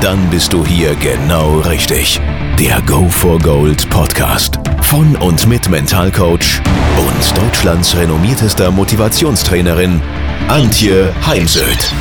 Dann 0.00 0.30
bist 0.30 0.54
du 0.54 0.64
hier 0.64 0.94
genau 0.94 1.58
richtig. 1.58 2.18
Der 2.58 2.80
Go 2.86 3.06
for 3.10 3.38
Gold 3.38 3.90
Podcast 3.90 4.58
von 4.80 5.14
und 5.16 5.46
mit 5.46 5.68
Mentalcoach 5.68 6.62
und 6.96 7.36
Deutschlands 7.36 7.94
renommiertester 7.94 8.70
Motivationstrainerin 8.70 10.00
Antje 10.48 11.14
Heimsöth. 11.26 11.92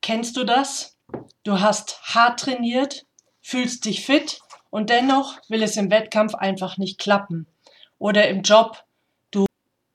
Kennst 0.00 0.38
du 0.38 0.44
das? 0.44 0.96
Du 1.44 1.60
hast 1.60 2.00
hart 2.04 2.40
trainiert, 2.40 3.04
fühlst 3.42 3.84
dich 3.84 4.06
fit 4.06 4.40
und 4.70 4.88
dennoch 4.88 5.38
will 5.50 5.62
es 5.62 5.76
im 5.76 5.90
Wettkampf 5.90 6.34
einfach 6.34 6.78
nicht 6.78 6.98
klappen. 6.98 7.46
Oder 7.98 8.26
im 8.28 8.40
Job, 8.40 8.84
du 9.32 9.44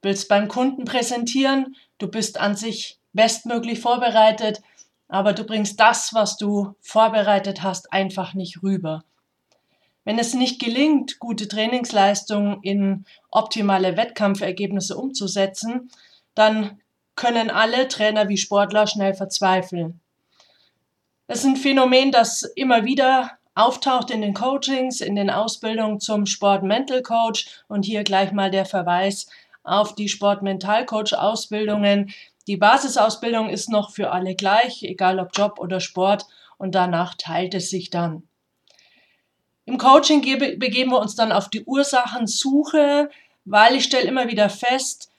willst 0.03 0.29
beim 0.29 0.47
Kunden 0.49 0.85
präsentieren, 0.85 1.75
du 1.97 2.07
bist 2.07 2.39
an 2.39 2.55
sich 2.55 2.99
bestmöglich 3.13 3.79
vorbereitet, 3.79 4.61
aber 5.07 5.33
du 5.33 5.43
bringst 5.43 5.79
das, 5.79 6.13
was 6.13 6.37
du 6.37 6.75
vorbereitet 6.81 7.63
hast, 7.63 7.93
einfach 7.93 8.33
nicht 8.33 8.63
rüber. 8.63 9.03
Wenn 10.05 10.19
es 10.19 10.33
nicht 10.33 10.59
gelingt, 10.59 11.19
gute 11.19 11.47
Trainingsleistungen 11.47 12.61
in 12.61 13.05
optimale 13.31 13.95
Wettkampfergebnisse 13.95 14.97
umzusetzen, 14.97 15.91
dann 16.35 16.81
können 17.15 17.49
alle 17.49 17.87
Trainer 17.87 18.27
wie 18.27 18.37
Sportler 18.37 18.87
schnell 18.87 19.13
verzweifeln. 19.13 20.01
Das 21.27 21.39
ist 21.39 21.45
ein 21.45 21.55
Phänomen, 21.55 22.11
das 22.11 22.43
immer 22.43 22.83
wieder 22.83 23.31
auftaucht 23.55 24.11
in 24.11 24.21
den 24.21 24.33
Coachings, 24.33 24.99
in 24.99 25.15
den 25.15 25.29
Ausbildungen 25.29 25.99
zum 25.99 26.25
Sport 26.25 26.63
Mental 26.63 27.01
Coach 27.01 27.63
und 27.67 27.85
hier 27.85 28.03
gleich 28.03 28.31
mal 28.31 28.51
der 28.51 28.65
Verweis 28.65 29.27
auf 29.63 29.95
die 29.95 30.09
Sport 30.09 30.41
Mental 30.41 30.85
Coach 30.85 31.13
Ausbildungen, 31.13 32.11
die 32.47 32.57
Basisausbildung 32.57 33.49
ist 33.49 33.69
noch 33.69 33.91
für 33.91 34.11
alle 34.11 34.35
gleich, 34.35 34.83
egal 34.83 35.19
ob 35.19 35.35
Job 35.35 35.59
oder 35.59 35.79
Sport, 35.79 36.25
und 36.57 36.75
danach 36.75 37.15
teilt 37.15 37.53
es 37.53 37.69
sich 37.69 37.89
dann. 37.89 38.23
Im 39.65 39.77
Coaching 39.77 40.21
begeben 40.21 40.91
wir 40.91 40.99
uns 40.99 41.15
dann 41.15 41.31
auf 41.31 41.49
die 41.49 41.63
Ursachensuche, 41.63 43.09
weil 43.45 43.75
ich 43.75 43.85
stelle 43.85 44.07
immer 44.07 44.27
wieder 44.27 44.49
fest, 44.49 45.09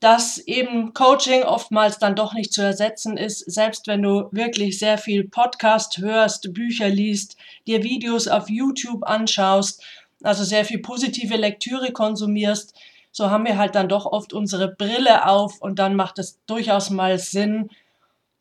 dass 0.00 0.36
eben 0.38 0.92
Coaching 0.92 1.42
oftmals 1.44 1.98
dann 1.98 2.14
doch 2.14 2.34
nicht 2.34 2.52
zu 2.52 2.60
ersetzen 2.60 3.16
ist, 3.16 3.38
selbst 3.50 3.86
wenn 3.86 4.02
du 4.02 4.28
wirklich 4.32 4.78
sehr 4.78 4.98
viel 4.98 5.26
Podcast 5.26 5.96
hörst, 5.98 6.52
Bücher 6.52 6.90
liest, 6.90 7.36
dir 7.66 7.82
Videos 7.82 8.28
auf 8.28 8.50
YouTube 8.50 9.04
anschaust, 9.04 9.82
also 10.22 10.44
sehr 10.44 10.66
viel 10.66 10.80
positive 10.80 11.36
Lektüre 11.36 11.92
konsumierst, 11.92 12.74
so 13.16 13.30
haben 13.30 13.46
wir 13.46 13.56
halt 13.56 13.76
dann 13.76 13.88
doch 13.88 14.06
oft 14.06 14.32
unsere 14.32 14.66
Brille 14.66 15.28
auf 15.28 15.60
und 15.60 15.78
dann 15.78 15.94
macht 15.94 16.18
es 16.18 16.44
durchaus 16.46 16.90
mal 16.90 17.20
Sinn, 17.20 17.70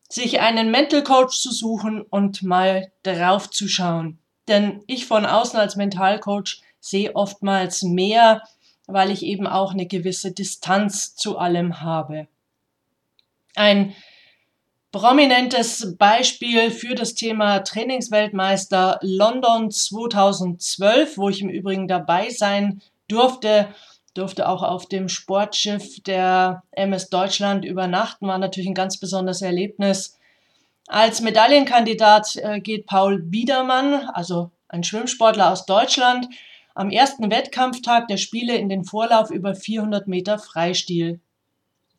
sich 0.10 0.40
einen 0.42 0.72
Mental 0.72 1.04
Coach 1.04 1.40
zu 1.40 1.52
suchen 1.52 2.02
und 2.02 2.42
mal 2.42 2.92
drauf 3.04 3.52
zu 3.52 3.68
schauen. 3.68 4.18
Denn 4.48 4.84
ich 4.88 5.06
von 5.06 5.28
außen 5.28 5.60
als 5.60 5.76
Mental 5.76 6.20
Coach 6.20 6.62
sehe 6.80 7.16
oftmals 7.16 7.84
mehr, 7.84 8.42
weil 8.88 9.12
ich 9.12 9.22
eben 9.22 9.46
auch 9.46 9.74
eine 9.74 9.86
gewisse 9.86 10.32
Distanz 10.32 11.14
zu 11.16 11.38
allem 11.38 11.82
habe. 11.82 12.28
Ein 13.54 13.94
prominentes 14.92 15.96
Beispiel 16.00 16.72
für 16.72 16.96
das 16.96 17.14
Thema 17.14 17.60
Trainingsweltmeister 17.60 18.98
London 19.04 19.70
2012, 19.70 21.20
wo 21.20 21.30
ich 21.30 21.44
im 21.44 21.50
Übrigen 21.50 21.88
dabei 21.88 22.32
sein 22.32 22.82
durfte, 23.08 23.68
durfte 24.14 24.48
auch 24.48 24.64
auf 24.64 24.88
dem 24.88 25.10
Sportschiff 25.10 26.02
der 26.04 26.64
MS 26.72 27.10
Deutschland 27.10 27.66
übernachten, 27.66 28.28
war 28.28 28.38
natürlich 28.38 28.70
ein 28.70 28.76
ganz 28.76 29.00
besonderes 29.00 29.42
Erlebnis. 29.42 30.20
Als 30.88 31.22
Medaillenkandidat 31.22 32.36
äh, 32.36 32.60
geht 32.60 32.86
Paul 32.86 33.22
Biedermann, 33.22 34.10
also 34.10 34.52
ein 34.68 34.84
Schwimmsportler 34.84 35.52
aus 35.52 35.66
Deutschland, 35.66 36.28
am 36.76 36.90
ersten 36.90 37.32
Wettkampftag 37.32 38.08
der 38.08 38.18
Spiele 38.18 38.56
in 38.56 38.68
den 38.70 38.84
Vorlauf 38.84 39.30
über 39.32 39.56
400 39.56 40.08
Meter 40.08 40.38
Freistil. 40.40 41.20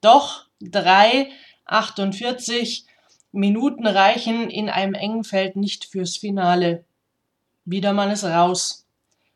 Doch 0.00 0.46
3,48 0.62 2.84
Minuten 3.32 3.86
reichen 3.86 4.50
in 4.50 4.68
einem 4.68 4.94
engen 4.94 5.24
Feld 5.24 5.56
nicht 5.56 5.86
fürs 5.86 6.16
Finale. 6.16 6.84
Biedermann 7.64 8.10
ist 8.10 8.24
raus. 8.24 8.86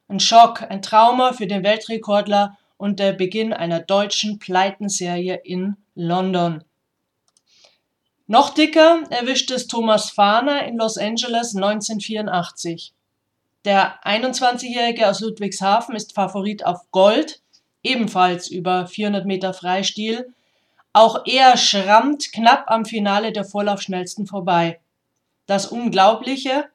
Ein 0.09 0.21
Schock, 0.21 0.63
ein 0.63 0.83
Trauma 0.83 1.33
für 1.33 1.47
den 1.47 1.63
Weltrekordler 1.63 2.58
und 2.79 2.99
der 2.99 3.13
Beginn 3.13 3.53
einer 3.53 3.81
deutschen 3.81 4.39
Pleitenserie 4.39 5.39
in 5.45 5.77
London. 5.95 6.65
Noch 8.27 8.51
dicker 8.51 9.03
erwischt 9.11 9.51
es 9.51 9.67
Thomas 9.67 10.11
Fahner 10.11 10.65
in 10.65 10.79
Los 10.79 10.97
Angeles 10.97 11.55
1984. 11.55 12.95
Der 13.65 14.03
21-Jährige 14.05 15.09
aus 15.09 15.21
Ludwigshafen 15.21 15.97
ist 15.97 16.15
Favorit 16.15 16.65
auf 16.65 16.91
Gold, 16.91 17.43
ebenfalls 17.83 18.49
über 18.49 18.87
400 18.87 19.27
Meter 19.27 19.53
Freistil. 19.53 20.33
Auch 20.93 21.23
er 21.27 21.57
schrammt 21.57 22.33
knapp 22.33 22.65
am 22.69 22.85
Finale 22.85 23.33
der 23.33 23.45
Vorlaufschnellsten 23.45 24.27
vorbei. 24.27 24.81
Das 25.47 25.67
Unglaubliche, 25.67 26.67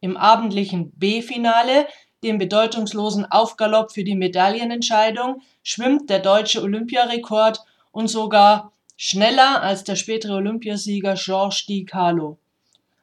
im 0.00 0.16
abendlichen 0.16 0.90
B-Finale 0.92 1.86
dem 2.22 2.38
bedeutungslosen 2.38 3.24
Aufgalopp 3.30 3.92
für 3.92 4.04
die 4.04 4.14
Medaillenentscheidung 4.14 5.42
schwimmt 5.62 6.08
der 6.08 6.20
deutsche 6.20 6.62
Olympiarekord 6.62 7.64
und 7.90 8.08
sogar 8.08 8.72
schneller 8.96 9.62
als 9.62 9.84
der 9.84 9.96
spätere 9.96 10.34
Olympiasieger 10.34 11.14
Georges 11.14 11.66
Di 11.66 11.84
Carlo. 11.84 12.38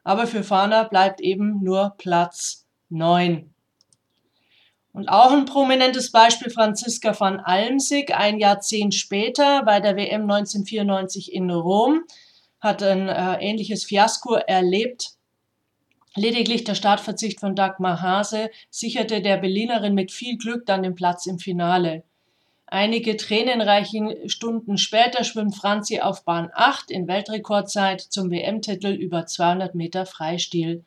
Aber 0.04 0.28
für 0.28 0.44
Fahner 0.44 0.86
bleibt 0.86 1.20
eben 1.20 1.64
nur 1.64 1.96
Platz 1.98 2.66
9. 2.90 3.54
Und 4.94 5.10
auch 5.10 5.32
ein 5.32 5.46
prominentes 5.46 6.12
Beispiel 6.12 6.50
Franziska 6.50 7.18
van 7.20 7.40
Almsig, 7.40 8.16
ein 8.16 8.40
Jahrzehnt 8.40 8.96
später 8.96 9.64
bei 9.64 9.80
der 9.80 9.96
WM 9.96 10.24
1994 10.24 11.34
in 11.34 11.52
Rom, 11.52 12.04
hat 12.60 12.82
ein 12.82 13.08
äh, 13.08 13.38
ähnliches 13.40 13.86
Fiasko 13.86 14.36
erlebt 14.36 15.19
Lediglich 16.16 16.64
der 16.64 16.76
Startverzicht 16.76 17.40
von 17.40 17.56
Dagmar 17.56 18.02
Hase 18.02 18.50
sicherte 18.70 19.22
der 19.22 19.38
Berlinerin 19.38 19.94
mit 19.94 20.12
viel 20.12 20.38
Glück 20.38 20.66
dann 20.66 20.84
den 20.84 20.96
Platz 20.96 21.26
im 21.26 21.40
Finale. 21.40 22.04
Einige 22.66 23.18
tränenreichen 23.18 24.30
Stunden 24.30 24.78
später 24.78 25.24
schwimmt 25.24 25.56
Franzi 25.56 26.02
auf 26.02 26.24
Bahn 26.24 26.52
8 26.54 26.92
in 26.92 27.08
Weltrekordzeit 27.08 28.02
zum 28.02 28.30
WM-Titel 28.30 28.90
über 28.90 29.26
200 29.26 29.74
Meter 29.74 30.06
Freistil. 30.06 30.84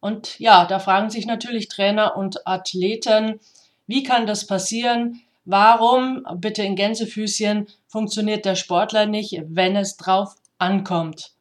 Und 0.00 0.38
ja, 0.40 0.66
da 0.66 0.80
fragen 0.80 1.10
sich 1.10 1.26
natürlich 1.26 1.68
Trainer 1.68 2.16
und 2.16 2.46
Athleten, 2.46 3.40
wie 3.86 4.02
kann 4.02 4.26
das 4.26 4.46
passieren? 4.46 5.20
Warum, 5.44 6.26
bitte 6.36 6.62
in 6.62 6.74
Gänsefüßchen, 6.74 7.68
funktioniert 7.86 8.44
der 8.44 8.56
Sportler 8.56 9.06
nicht, 9.06 9.40
wenn 9.46 9.76
es 9.76 9.96
drauf 9.96 10.34
ankommt? 10.58 11.32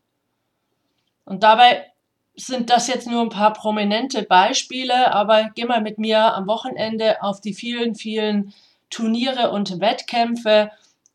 Und 1.26 1.42
dabei 1.42 1.93
sind 2.36 2.70
das 2.70 2.88
jetzt 2.88 3.08
nur 3.08 3.22
ein 3.22 3.30
paar 3.30 3.54
prominente 3.54 4.24
Beispiele, 4.24 5.14
aber 5.14 5.52
geh 5.56 5.66
mal 5.66 5.82
mit 5.82 6.00
mir 6.00 6.34
am 6.34 6.48
Wochenende 6.48 7.22
auf 7.22 7.42
die 7.42 7.54
vielen, 7.54 7.96
vielen 7.96 8.54
Turniere 8.90 9.52
und 9.52 9.80
Wettkämpfe 9.80 10.72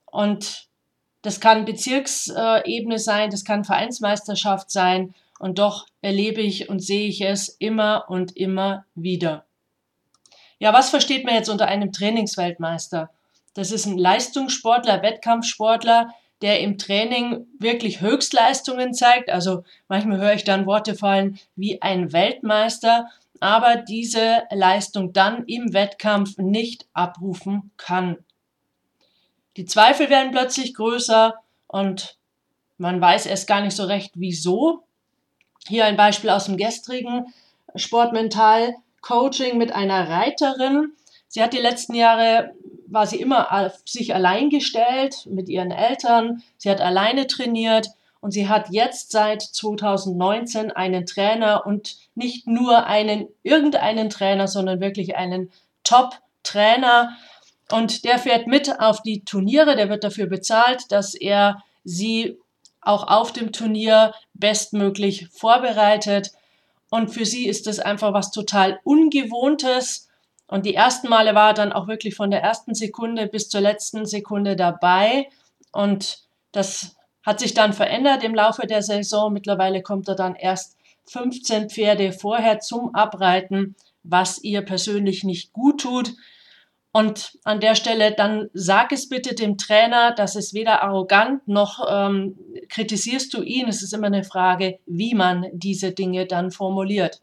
und 0.06 0.68
das 1.22 1.40
kann 1.40 1.64
Bezirksebene 1.64 2.98
sein, 2.98 3.30
das 3.30 3.44
kann 3.44 3.64
Vereinsmeisterschaft 3.64 4.70
sein 4.70 5.14
und 5.38 5.58
doch 5.58 5.86
erlebe 6.00 6.40
ich 6.40 6.68
und 6.68 6.80
sehe 6.80 7.08
ich 7.08 7.20
es 7.20 7.48
immer 7.48 8.04
und 8.08 8.36
immer 8.36 8.84
wieder. 8.94 9.44
Ja, 10.60 10.72
was 10.72 10.90
versteht 10.90 11.24
man 11.24 11.34
jetzt 11.34 11.48
unter 11.48 11.66
einem 11.66 11.92
Trainingsweltmeister? 11.92 13.10
Das 13.54 13.72
ist 13.72 13.86
ein 13.86 13.98
Leistungssportler, 13.98 15.02
Wettkampfsportler, 15.02 16.14
der 16.42 16.60
im 16.60 16.78
Training 16.78 17.46
wirklich 17.58 18.00
Höchstleistungen 18.00 18.94
zeigt. 18.94 19.30
Also 19.30 19.64
manchmal 19.88 20.18
höre 20.18 20.34
ich 20.34 20.44
dann 20.44 20.66
Worte 20.66 20.94
fallen 20.94 21.38
wie 21.56 21.82
ein 21.82 22.12
Weltmeister, 22.12 23.08
aber 23.40 23.76
diese 23.76 24.44
Leistung 24.50 25.12
dann 25.12 25.44
im 25.46 25.72
Wettkampf 25.72 26.38
nicht 26.38 26.86
abrufen 26.92 27.70
kann. 27.76 28.18
Die 29.56 29.64
Zweifel 29.64 30.08
werden 30.10 30.30
plötzlich 30.30 30.74
größer 30.74 31.34
und 31.66 32.16
man 32.76 33.00
weiß 33.00 33.26
erst 33.26 33.48
gar 33.48 33.60
nicht 33.60 33.74
so 33.74 33.84
recht, 33.84 34.12
wieso. 34.14 34.84
Hier 35.66 35.84
ein 35.84 35.96
Beispiel 35.96 36.30
aus 36.30 36.46
dem 36.46 36.56
gestrigen 36.56 37.26
Sportmental 37.74 38.74
Coaching 39.00 39.58
mit 39.58 39.72
einer 39.72 40.08
Reiterin. 40.08 40.92
Sie 41.26 41.42
hat 41.42 41.52
die 41.52 41.58
letzten 41.58 41.94
Jahre, 41.94 42.54
war 42.90 43.06
sie 43.06 43.20
immer 43.20 43.52
auf 43.52 43.82
sich 43.84 44.14
allein 44.14 44.50
gestellt 44.50 45.26
mit 45.30 45.48
ihren 45.48 45.70
Eltern. 45.70 46.42
Sie 46.56 46.70
hat 46.70 46.80
alleine 46.80 47.26
trainiert 47.26 47.88
und 48.20 48.32
sie 48.32 48.48
hat 48.48 48.70
jetzt 48.70 49.12
seit 49.12 49.42
2019 49.42 50.72
einen 50.72 51.06
Trainer 51.06 51.66
und 51.66 51.96
nicht 52.14 52.46
nur 52.46 52.86
einen, 52.86 53.28
irgendeinen 53.42 54.10
Trainer, 54.10 54.48
sondern 54.48 54.80
wirklich 54.80 55.16
einen 55.16 55.52
Top-Trainer. 55.84 57.16
Und 57.70 58.04
der 58.04 58.18
fährt 58.18 58.46
mit 58.46 58.80
auf 58.80 59.02
die 59.02 59.24
Turniere, 59.24 59.76
der 59.76 59.88
wird 59.88 60.02
dafür 60.02 60.26
bezahlt, 60.26 60.90
dass 60.90 61.14
er 61.14 61.62
sie 61.84 62.38
auch 62.80 63.06
auf 63.06 63.32
dem 63.32 63.52
Turnier 63.52 64.14
bestmöglich 64.34 65.28
vorbereitet. 65.28 66.32
Und 66.90 67.10
für 67.10 67.26
sie 67.26 67.46
ist 67.46 67.66
es 67.66 67.78
einfach 67.78 68.14
was 68.14 68.30
total 68.30 68.80
Ungewohntes. 68.82 70.07
Und 70.48 70.64
die 70.64 70.74
ersten 70.74 71.08
Male 71.08 71.34
war 71.34 71.50
er 71.50 71.54
dann 71.54 71.72
auch 71.72 71.86
wirklich 71.86 72.16
von 72.16 72.30
der 72.30 72.42
ersten 72.42 72.74
Sekunde 72.74 73.26
bis 73.26 73.48
zur 73.48 73.60
letzten 73.60 74.06
Sekunde 74.06 74.56
dabei. 74.56 75.28
Und 75.72 76.22
das 76.52 76.96
hat 77.22 77.38
sich 77.38 77.52
dann 77.52 77.74
verändert 77.74 78.24
im 78.24 78.34
Laufe 78.34 78.66
der 78.66 78.82
Saison. 78.82 79.32
Mittlerweile 79.32 79.82
kommt 79.82 80.08
er 80.08 80.14
dann 80.14 80.34
erst 80.34 80.78
15 81.10 81.68
Pferde 81.68 82.12
vorher 82.12 82.60
zum 82.60 82.94
Abreiten, 82.94 83.76
was 84.02 84.42
ihr 84.42 84.62
persönlich 84.62 85.22
nicht 85.22 85.52
gut 85.52 85.82
tut. 85.82 86.14
Und 86.92 87.38
an 87.44 87.60
der 87.60 87.74
Stelle 87.74 88.12
dann 88.12 88.48
sag 88.54 88.92
es 88.92 89.10
bitte 89.10 89.34
dem 89.34 89.58
Trainer, 89.58 90.12
dass 90.12 90.34
es 90.34 90.54
weder 90.54 90.82
arrogant 90.82 91.46
noch 91.46 91.86
ähm, 91.86 92.38
kritisierst 92.70 93.32
du 93.34 93.42
ihn. 93.42 93.68
Es 93.68 93.82
ist 93.82 93.92
immer 93.92 94.06
eine 94.06 94.24
Frage, 94.24 94.78
wie 94.86 95.14
man 95.14 95.46
diese 95.52 95.92
Dinge 95.92 96.24
dann 96.24 96.50
formuliert. 96.50 97.20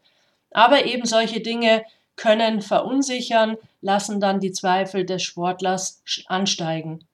Aber 0.52 0.86
eben 0.86 1.04
solche 1.04 1.40
Dinge 1.40 1.82
können 2.16 2.62
verunsichern, 2.62 3.56
lassen 3.80 4.20
dann 4.20 4.40
die 4.40 4.52
Zweifel 4.52 5.04
des 5.04 5.22
Sportlers 5.22 6.02
ansteigen. 6.26 7.06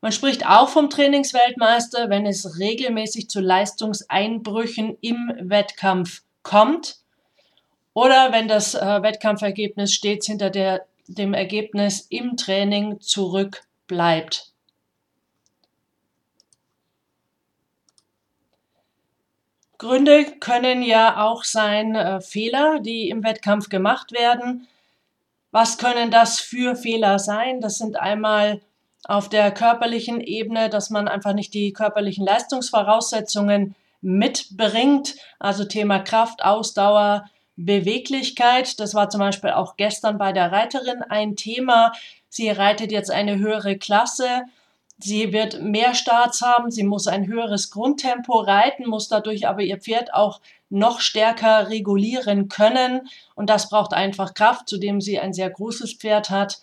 Man 0.00 0.12
spricht 0.12 0.46
auch 0.46 0.68
vom 0.68 0.90
Trainingsweltmeister, 0.90 2.10
wenn 2.10 2.26
es 2.26 2.58
regelmäßig 2.58 3.28
zu 3.28 3.40
Leistungseinbrüchen 3.40 4.96
im 5.00 5.32
Wettkampf 5.40 6.22
kommt 6.42 6.96
oder 7.94 8.32
wenn 8.32 8.48
das 8.48 8.74
äh, 8.74 9.02
Wettkampfergebnis 9.02 9.92
stets 9.92 10.26
hinter 10.26 10.50
der 10.50 10.86
dem 11.08 11.34
Ergebnis 11.34 12.06
im 12.08 12.36
Training 12.36 13.00
zurückbleibt. 13.00 14.51
Gründe 19.82 20.24
können 20.38 20.80
ja 20.82 21.24
auch 21.24 21.42
sein 21.42 21.96
äh, 21.96 22.20
Fehler, 22.20 22.78
die 22.78 23.10
im 23.10 23.24
Wettkampf 23.24 23.68
gemacht 23.68 24.12
werden. 24.12 24.68
Was 25.50 25.76
können 25.76 26.12
das 26.12 26.38
für 26.38 26.76
Fehler 26.76 27.18
sein? 27.18 27.60
Das 27.60 27.78
sind 27.78 27.98
einmal 27.98 28.60
auf 29.04 29.28
der 29.28 29.50
körperlichen 29.50 30.20
Ebene, 30.20 30.70
dass 30.70 30.90
man 30.90 31.08
einfach 31.08 31.34
nicht 31.34 31.52
die 31.52 31.72
körperlichen 31.72 32.24
Leistungsvoraussetzungen 32.24 33.74
mitbringt, 34.00 35.16
also 35.40 35.64
Thema 35.64 35.98
Kraft, 35.98 36.44
Ausdauer, 36.44 37.28
Beweglichkeit. 37.56 38.78
Das 38.78 38.94
war 38.94 39.10
zum 39.10 39.18
Beispiel 39.18 39.50
auch 39.50 39.76
gestern 39.76 40.16
bei 40.16 40.32
der 40.32 40.52
Reiterin 40.52 41.02
ein 41.02 41.34
Thema. 41.34 41.92
Sie 42.28 42.48
reitet 42.50 42.92
jetzt 42.92 43.10
eine 43.10 43.36
höhere 43.36 43.76
Klasse. 43.78 44.42
Sie 45.02 45.32
wird 45.32 45.60
mehr 45.60 45.94
Starts 45.94 46.42
haben. 46.42 46.70
Sie 46.70 46.84
muss 46.84 47.06
ein 47.06 47.26
höheres 47.26 47.70
Grundtempo 47.70 48.38
reiten, 48.38 48.88
muss 48.88 49.08
dadurch 49.08 49.48
aber 49.48 49.62
ihr 49.62 49.78
Pferd 49.78 50.14
auch 50.14 50.40
noch 50.70 51.00
stärker 51.00 51.68
regulieren 51.68 52.48
können. 52.48 53.08
Und 53.34 53.50
das 53.50 53.68
braucht 53.68 53.92
einfach 53.92 54.34
Kraft, 54.34 54.68
zudem 54.68 55.00
sie 55.00 55.18
ein 55.18 55.32
sehr 55.32 55.50
großes 55.50 55.94
Pferd 55.94 56.30
hat. 56.30 56.60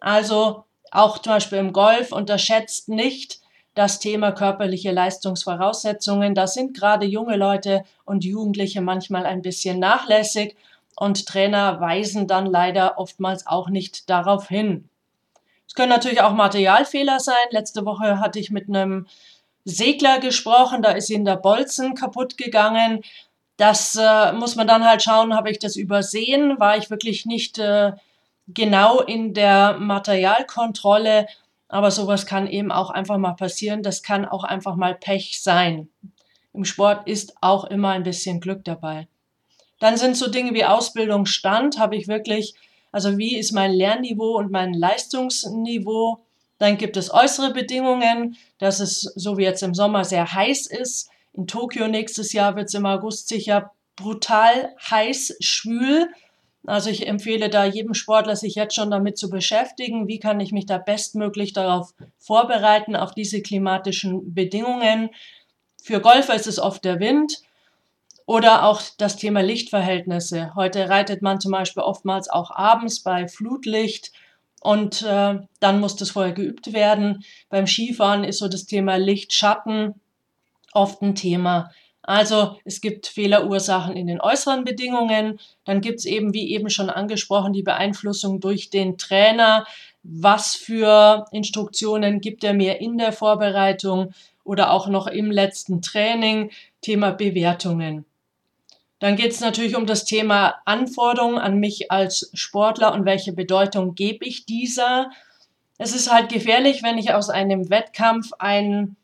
Also 0.00 0.64
auch 0.90 1.18
zum 1.18 1.34
Beispiel 1.34 1.58
im 1.58 1.72
Golf 1.72 2.12
unterschätzt 2.12 2.88
nicht, 2.88 3.40
das 3.74 3.98
Thema 3.98 4.32
körperliche 4.32 4.90
Leistungsvoraussetzungen. 4.92 6.34
Da 6.34 6.46
sind 6.46 6.76
gerade 6.76 7.06
junge 7.06 7.36
Leute 7.36 7.84
und 8.04 8.24
Jugendliche 8.24 8.82
manchmal 8.82 9.24
ein 9.24 9.42
bisschen 9.42 9.78
nachlässig 9.78 10.56
und 10.96 11.26
Trainer 11.26 11.80
weisen 11.80 12.26
dann 12.26 12.44
leider 12.44 12.98
oftmals 12.98 13.46
auch 13.46 13.70
nicht 13.70 14.10
darauf 14.10 14.48
hin. 14.48 14.89
Es 15.70 15.74
können 15.74 15.90
natürlich 15.90 16.20
auch 16.20 16.32
Materialfehler 16.32 17.20
sein. 17.20 17.36
Letzte 17.52 17.84
Woche 17.84 18.18
hatte 18.18 18.40
ich 18.40 18.50
mit 18.50 18.68
einem 18.68 19.06
Segler 19.64 20.18
gesprochen, 20.18 20.82
da 20.82 20.90
ist 20.90 21.08
ihnen 21.10 21.24
der 21.24 21.36
Bolzen 21.36 21.94
kaputt 21.94 22.36
gegangen. 22.36 23.04
Das 23.56 23.94
äh, 23.94 24.32
muss 24.32 24.56
man 24.56 24.66
dann 24.66 24.84
halt 24.84 25.00
schauen, 25.00 25.32
habe 25.32 25.48
ich 25.48 25.60
das 25.60 25.76
übersehen? 25.76 26.58
War 26.58 26.76
ich 26.76 26.90
wirklich 26.90 27.24
nicht 27.24 27.60
äh, 27.60 27.92
genau 28.48 28.98
in 29.00 29.32
der 29.32 29.76
Materialkontrolle? 29.78 31.28
Aber 31.68 31.92
sowas 31.92 32.26
kann 32.26 32.48
eben 32.48 32.72
auch 32.72 32.90
einfach 32.90 33.18
mal 33.18 33.34
passieren. 33.34 33.84
Das 33.84 34.02
kann 34.02 34.24
auch 34.24 34.42
einfach 34.42 34.74
mal 34.74 34.96
Pech 34.96 35.40
sein. 35.40 35.88
Im 36.52 36.64
Sport 36.64 37.06
ist 37.06 37.34
auch 37.42 37.62
immer 37.62 37.90
ein 37.90 38.02
bisschen 38.02 38.40
Glück 38.40 38.64
dabei. 38.64 39.06
Dann 39.78 39.96
sind 39.96 40.16
so 40.16 40.28
Dinge 40.28 40.52
wie 40.52 40.64
Ausbildungsstand. 40.64 41.78
Habe 41.78 41.94
ich 41.94 42.08
wirklich, 42.08 42.56
also 42.92 43.18
wie 43.18 43.36
ist 43.36 43.52
mein 43.52 43.72
Lernniveau 43.72 44.36
und 44.36 44.50
mein 44.50 44.74
Leistungsniveau? 44.74 46.20
Dann 46.58 46.76
gibt 46.76 46.96
es 46.96 47.12
äußere 47.12 47.52
Bedingungen, 47.52 48.36
dass 48.58 48.80
es 48.80 49.00
so 49.00 49.38
wie 49.38 49.44
jetzt 49.44 49.62
im 49.62 49.74
Sommer 49.74 50.04
sehr 50.04 50.32
heiß 50.32 50.66
ist. 50.66 51.08
In 51.32 51.46
Tokio 51.46 51.88
nächstes 51.88 52.32
Jahr 52.32 52.56
wird 52.56 52.66
es 52.66 52.74
im 52.74 52.86
August 52.86 53.28
sicher 53.28 53.72
brutal 53.96 54.74
heiß, 54.90 55.36
schwül. 55.40 56.08
Also 56.66 56.90
ich 56.90 57.06
empfehle 57.06 57.48
da 57.48 57.64
jedem 57.64 57.94
Sportler, 57.94 58.36
sich 58.36 58.54
jetzt 58.54 58.74
schon 58.74 58.90
damit 58.90 59.16
zu 59.16 59.30
beschäftigen, 59.30 60.08
wie 60.08 60.18
kann 60.18 60.40
ich 60.40 60.52
mich 60.52 60.66
da 60.66 60.76
bestmöglich 60.76 61.52
darauf 61.52 61.94
vorbereiten, 62.18 62.96
auf 62.96 63.14
diese 63.14 63.40
klimatischen 63.40 64.34
Bedingungen. 64.34 65.10
Für 65.82 66.00
Golfer 66.00 66.34
ist 66.34 66.46
es 66.46 66.58
oft 66.58 66.84
der 66.84 67.00
Wind 67.00 67.40
oder 68.30 68.64
auch 68.64 68.80
das 68.96 69.16
Thema 69.16 69.40
Lichtverhältnisse. 69.42 70.54
Heute 70.54 70.88
reitet 70.88 71.20
man 71.20 71.40
zum 71.40 71.50
Beispiel 71.50 71.82
oftmals 71.82 72.30
auch 72.30 72.52
abends 72.52 73.00
bei 73.00 73.26
Flutlicht 73.26 74.12
und 74.60 75.02
äh, 75.02 75.40
dann 75.58 75.80
muss 75.80 75.96
das 75.96 76.12
vorher 76.12 76.32
geübt 76.32 76.72
werden. 76.72 77.24
Beim 77.48 77.66
Skifahren 77.66 78.22
ist 78.22 78.38
so 78.38 78.46
das 78.46 78.66
Thema 78.66 78.98
Licht-Schatten 78.98 79.96
oft 80.72 81.02
ein 81.02 81.16
Thema. 81.16 81.72
Also 82.02 82.56
es 82.64 82.80
gibt 82.80 83.08
Fehlerursachen 83.08 83.96
in 83.96 84.06
den 84.06 84.20
äußeren 84.20 84.62
Bedingungen. 84.62 85.40
Dann 85.64 85.80
gibt 85.80 85.98
es 85.98 86.04
eben, 86.04 86.32
wie 86.32 86.52
eben 86.52 86.70
schon 86.70 86.88
angesprochen, 86.88 87.52
die 87.52 87.64
Beeinflussung 87.64 88.38
durch 88.38 88.70
den 88.70 88.96
Trainer. 88.96 89.66
Was 90.04 90.54
für 90.54 91.24
Instruktionen 91.32 92.20
gibt 92.20 92.44
er 92.44 92.54
mir 92.54 92.80
in 92.80 92.96
der 92.96 93.10
Vorbereitung 93.10 94.12
oder 94.44 94.70
auch 94.70 94.86
noch 94.86 95.08
im 95.08 95.32
letzten 95.32 95.82
Training? 95.82 96.52
Thema 96.80 97.10
Bewertungen. 97.10 98.06
Dann 99.00 99.16
geht 99.16 99.32
es 99.32 99.40
natürlich 99.40 99.76
um 99.76 99.86
das 99.86 100.04
Thema 100.04 100.56
Anforderungen 100.66 101.38
an 101.38 101.56
mich 101.56 101.90
als 101.90 102.30
Sportler 102.34 102.92
und 102.92 103.04
welche 103.06 103.32
Bedeutung 103.32 103.94
gebe 103.94 104.24
ich 104.24 104.46
dieser. 104.46 105.10
Es 105.78 105.94
ist 105.94 106.12
halt 106.12 106.30
gefährlich, 106.30 106.82
wenn 106.82 106.98
ich 106.98 107.12
aus 107.12 107.30
einem 107.30 107.70
Wettkampf 107.70 108.30
ein 108.38 108.96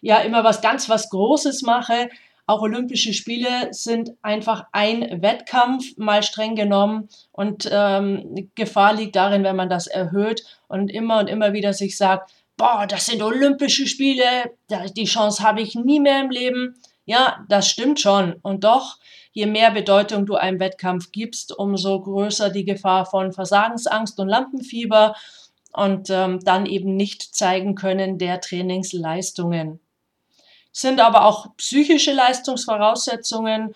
ja 0.00 0.18
immer 0.18 0.44
was 0.44 0.60
ganz 0.60 0.88
was 0.88 1.10
Großes 1.10 1.62
mache. 1.62 2.10
Auch 2.46 2.60
Olympische 2.62 3.14
Spiele 3.14 3.72
sind 3.72 4.12
einfach 4.22 4.66
ein 4.72 5.22
Wettkampf, 5.22 5.96
mal 5.96 6.22
streng 6.22 6.54
genommen. 6.54 7.08
Und 7.30 7.68
ähm, 7.72 8.50
Gefahr 8.54 8.94
liegt 8.94 9.16
darin, 9.16 9.44
wenn 9.44 9.56
man 9.56 9.70
das 9.70 9.86
erhöht 9.86 10.44
und 10.68 10.88
immer 10.88 11.18
und 11.18 11.28
immer 11.28 11.52
wieder 11.52 11.72
sich 11.72 11.96
sagt, 11.96 12.32
boah, 12.56 12.86
das 12.86 13.06
sind 13.06 13.22
Olympische 13.22 13.86
Spiele, 13.86 14.52
die 14.96 15.04
Chance 15.04 15.42
habe 15.42 15.60
ich 15.60 15.74
nie 15.74 16.00
mehr 16.00 16.20
im 16.20 16.30
Leben. 16.30 16.76
Ja, 17.04 17.44
das 17.48 17.68
stimmt 17.68 18.00
schon. 18.00 18.34
Und 18.42 18.64
doch, 18.64 18.98
je 19.32 19.46
mehr 19.46 19.72
Bedeutung 19.72 20.26
du 20.26 20.36
einem 20.36 20.60
Wettkampf 20.60 21.10
gibst, 21.10 21.56
umso 21.56 22.00
größer 22.00 22.50
die 22.50 22.64
Gefahr 22.64 23.06
von 23.06 23.32
Versagensangst 23.32 24.18
und 24.20 24.28
Lampenfieber 24.28 25.16
und 25.72 26.10
ähm, 26.10 26.40
dann 26.44 26.66
eben 26.66 26.96
nicht 26.96 27.34
zeigen 27.34 27.74
können 27.74 28.18
der 28.18 28.40
Trainingsleistungen. 28.40 29.80
Sind 30.70 31.00
aber 31.00 31.24
auch 31.26 31.56
psychische 31.56 32.12
Leistungsvoraussetzungen. 32.12 33.74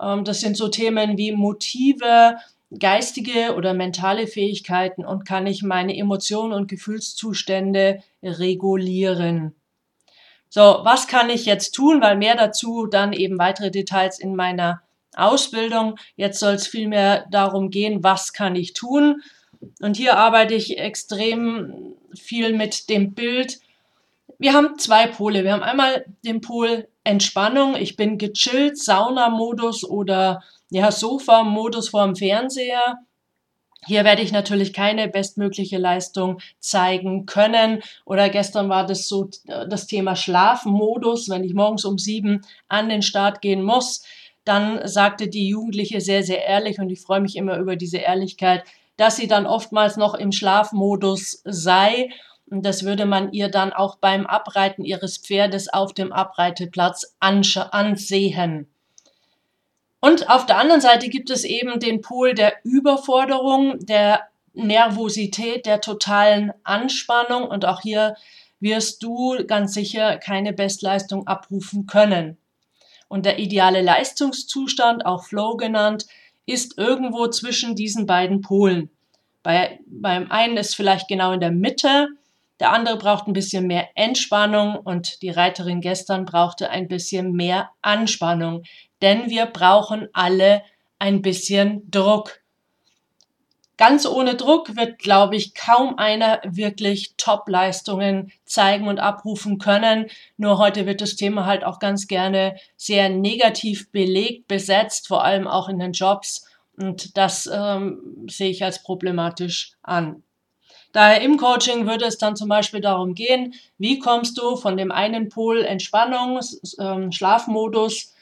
Ähm, 0.00 0.24
das 0.24 0.40
sind 0.40 0.56
so 0.56 0.68
Themen 0.68 1.16
wie 1.16 1.32
Motive, 1.32 2.38
geistige 2.78 3.54
oder 3.54 3.72
mentale 3.74 4.26
Fähigkeiten 4.26 5.04
und 5.04 5.26
kann 5.26 5.46
ich 5.46 5.62
meine 5.62 5.96
Emotionen 5.96 6.52
und 6.52 6.68
Gefühlszustände 6.68 8.02
regulieren. 8.22 9.54
So, 10.54 10.82
was 10.84 11.08
kann 11.08 11.30
ich 11.30 11.46
jetzt 11.46 11.72
tun? 11.72 12.00
Weil 12.00 12.16
mehr 12.16 12.36
dazu 12.36 12.86
dann 12.86 13.12
eben 13.12 13.40
weitere 13.40 13.72
Details 13.72 14.20
in 14.20 14.36
meiner 14.36 14.82
Ausbildung. 15.16 15.98
Jetzt 16.14 16.38
soll 16.38 16.54
es 16.54 16.68
vielmehr 16.68 17.26
darum 17.28 17.70
gehen, 17.70 18.04
was 18.04 18.32
kann 18.32 18.54
ich 18.54 18.72
tun? 18.72 19.20
Und 19.80 19.96
hier 19.96 20.16
arbeite 20.16 20.54
ich 20.54 20.78
extrem 20.78 21.96
viel 22.14 22.52
mit 22.52 22.88
dem 22.88 23.14
Bild. 23.14 23.58
Wir 24.38 24.52
haben 24.52 24.78
zwei 24.78 25.08
Pole. 25.08 25.42
Wir 25.42 25.54
haben 25.54 25.64
einmal 25.64 26.04
den 26.24 26.40
Pol 26.40 26.86
Entspannung. 27.02 27.74
Ich 27.74 27.96
bin 27.96 28.16
gechillt, 28.16 28.78
Sauna-Modus 28.78 29.82
oder 29.82 30.44
ja, 30.70 30.92
Sofa-Modus 30.92 31.88
vorm 31.88 32.14
Fernseher. 32.14 33.00
Hier 33.86 34.04
werde 34.04 34.22
ich 34.22 34.32
natürlich 34.32 34.72
keine 34.72 35.08
bestmögliche 35.08 35.78
Leistung 35.78 36.40
zeigen 36.58 37.26
können. 37.26 37.82
Oder 38.04 38.28
gestern 38.28 38.68
war 38.68 38.86
das 38.86 39.08
so 39.08 39.30
äh, 39.46 39.68
das 39.68 39.86
Thema 39.86 40.16
Schlafmodus. 40.16 41.28
Wenn 41.28 41.44
ich 41.44 41.54
morgens 41.54 41.84
um 41.84 41.98
sieben 41.98 42.42
an 42.68 42.88
den 42.88 43.02
Start 43.02 43.40
gehen 43.40 43.62
muss, 43.62 44.04
dann 44.44 44.86
sagte 44.86 45.28
die 45.28 45.48
Jugendliche 45.48 46.00
sehr, 46.00 46.22
sehr 46.22 46.44
ehrlich, 46.44 46.78
und 46.78 46.90
ich 46.90 47.00
freue 47.00 47.20
mich 47.20 47.36
immer 47.36 47.56
über 47.58 47.76
diese 47.76 47.98
Ehrlichkeit, 47.98 48.64
dass 48.96 49.16
sie 49.16 49.26
dann 49.26 49.46
oftmals 49.46 49.96
noch 49.96 50.14
im 50.14 50.32
Schlafmodus 50.32 51.40
sei. 51.44 52.10
Und 52.50 52.64
das 52.66 52.84
würde 52.84 53.06
man 53.06 53.32
ihr 53.32 53.48
dann 53.48 53.72
auch 53.72 53.96
beim 53.96 54.26
Abreiten 54.26 54.84
ihres 54.84 55.18
Pferdes 55.18 55.72
auf 55.72 55.94
dem 55.94 56.12
Abreiteplatz 56.12 57.16
ansehen. 57.20 58.73
Und 60.04 60.28
auf 60.28 60.44
der 60.44 60.58
anderen 60.58 60.82
Seite 60.82 61.08
gibt 61.08 61.30
es 61.30 61.44
eben 61.44 61.80
den 61.80 62.02
Pol 62.02 62.34
der 62.34 62.56
Überforderung, 62.62 63.78
der 63.86 64.28
Nervosität, 64.52 65.64
der 65.64 65.80
totalen 65.80 66.52
Anspannung. 66.62 67.44
Und 67.44 67.64
auch 67.64 67.80
hier 67.80 68.14
wirst 68.60 69.02
du 69.02 69.46
ganz 69.46 69.72
sicher 69.72 70.18
keine 70.18 70.52
Bestleistung 70.52 71.26
abrufen 71.26 71.86
können. 71.86 72.36
Und 73.08 73.24
der 73.24 73.38
ideale 73.38 73.80
Leistungszustand, 73.80 75.06
auch 75.06 75.24
Flow 75.24 75.56
genannt, 75.56 76.04
ist 76.44 76.76
irgendwo 76.76 77.28
zwischen 77.28 77.74
diesen 77.74 78.04
beiden 78.04 78.42
Polen. 78.42 78.90
Bei, 79.42 79.80
beim 79.86 80.30
einen 80.30 80.58
ist 80.58 80.76
vielleicht 80.76 81.08
genau 81.08 81.32
in 81.32 81.40
der 81.40 81.50
Mitte, 81.50 82.08
der 82.60 82.72
andere 82.72 82.98
braucht 82.98 83.26
ein 83.26 83.32
bisschen 83.32 83.66
mehr 83.66 83.88
Entspannung 83.94 84.76
und 84.76 85.22
die 85.22 85.30
Reiterin 85.30 85.80
gestern 85.80 86.24
brauchte 86.24 86.68
ein 86.68 86.88
bisschen 86.88 87.32
mehr 87.32 87.70
Anspannung, 87.80 88.64
denn 89.04 89.28
wir 89.28 89.44
brauchen 89.44 90.08
alle 90.14 90.62
ein 90.98 91.20
bisschen 91.20 91.90
Druck. 91.90 92.40
Ganz 93.76 94.06
ohne 94.06 94.34
Druck 94.34 94.76
wird, 94.76 94.98
glaube 94.98 95.36
ich, 95.36 95.54
kaum 95.54 95.98
einer 95.98 96.40
wirklich 96.42 97.12
Top-Leistungen 97.18 98.32
zeigen 98.46 98.88
und 98.88 99.00
abrufen 99.00 99.58
können. 99.58 100.06
Nur 100.38 100.56
heute 100.56 100.86
wird 100.86 101.02
das 101.02 101.16
Thema 101.16 101.44
halt 101.44 101.64
auch 101.64 101.80
ganz 101.80 102.06
gerne 102.06 102.56
sehr 102.78 103.10
negativ 103.10 103.90
belegt, 103.92 104.48
besetzt, 104.48 105.06
vor 105.06 105.22
allem 105.22 105.46
auch 105.46 105.68
in 105.68 105.80
den 105.80 105.92
Jobs. 105.92 106.46
Und 106.78 107.18
das 107.18 107.46
ähm, 107.52 108.26
sehe 108.30 108.48
ich 108.48 108.64
als 108.64 108.82
problematisch 108.82 109.72
an. 109.82 110.22
Daher 110.92 111.20
im 111.20 111.36
Coaching 111.36 111.86
würde 111.86 112.06
es 112.06 112.16
dann 112.16 112.36
zum 112.36 112.48
Beispiel 112.48 112.80
darum 112.80 113.14
gehen, 113.14 113.52
wie 113.76 113.98
kommst 113.98 114.38
du 114.38 114.56
von 114.56 114.78
dem 114.78 114.90
einen 114.90 115.28
Pol 115.28 115.62
Entspannung, 115.62 116.40
ähm, 116.78 117.12
Schlafmodus 117.12 118.13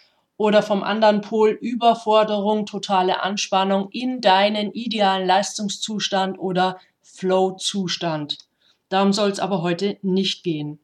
oder 0.43 0.65
vom 0.65 0.83
anderen 0.83 1.21
Pol 1.21 1.51
Überforderung, 1.51 2.67
totale 2.67 3.23
Anspannung 3.23 3.91
in 3.93 4.21
deinen 4.21 4.73
idealen 4.73 5.25
Leistungszustand 5.25 6.37
oder 6.37 6.81
Flow-Zustand. 7.01 8.39
Darum 8.89 9.13
soll 9.13 9.31
es 9.31 9.39
aber 9.39 9.63
heute 9.63 9.99
nicht 10.03 10.43
gehen. 10.43 10.81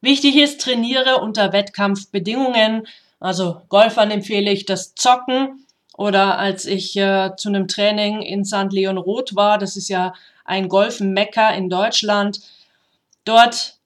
Wichtig 0.00 0.36
ist, 0.36 0.60
trainiere 0.60 1.16
unter 1.16 1.52
Wettkampfbedingungen. 1.52 2.86
Also 3.18 3.62
Golfern 3.68 4.12
empfehle 4.12 4.52
ich 4.52 4.64
das 4.64 4.94
Zocken 4.94 5.66
oder 5.96 6.38
als 6.38 6.66
ich 6.66 6.96
äh, 6.96 7.32
zu 7.36 7.48
einem 7.48 7.66
Training 7.66 8.22
in 8.22 8.44
St. 8.44 8.70
Leon 8.70 8.98
Roth 8.98 9.34
war, 9.34 9.58
das 9.58 9.76
ist 9.76 9.88
ja 9.88 10.14
ein 10.44 10.68
Golfmekka 10.68 11.50
in 11.50 11.68
Deutschland. 11.68 12.38
Dort 13.24 13.77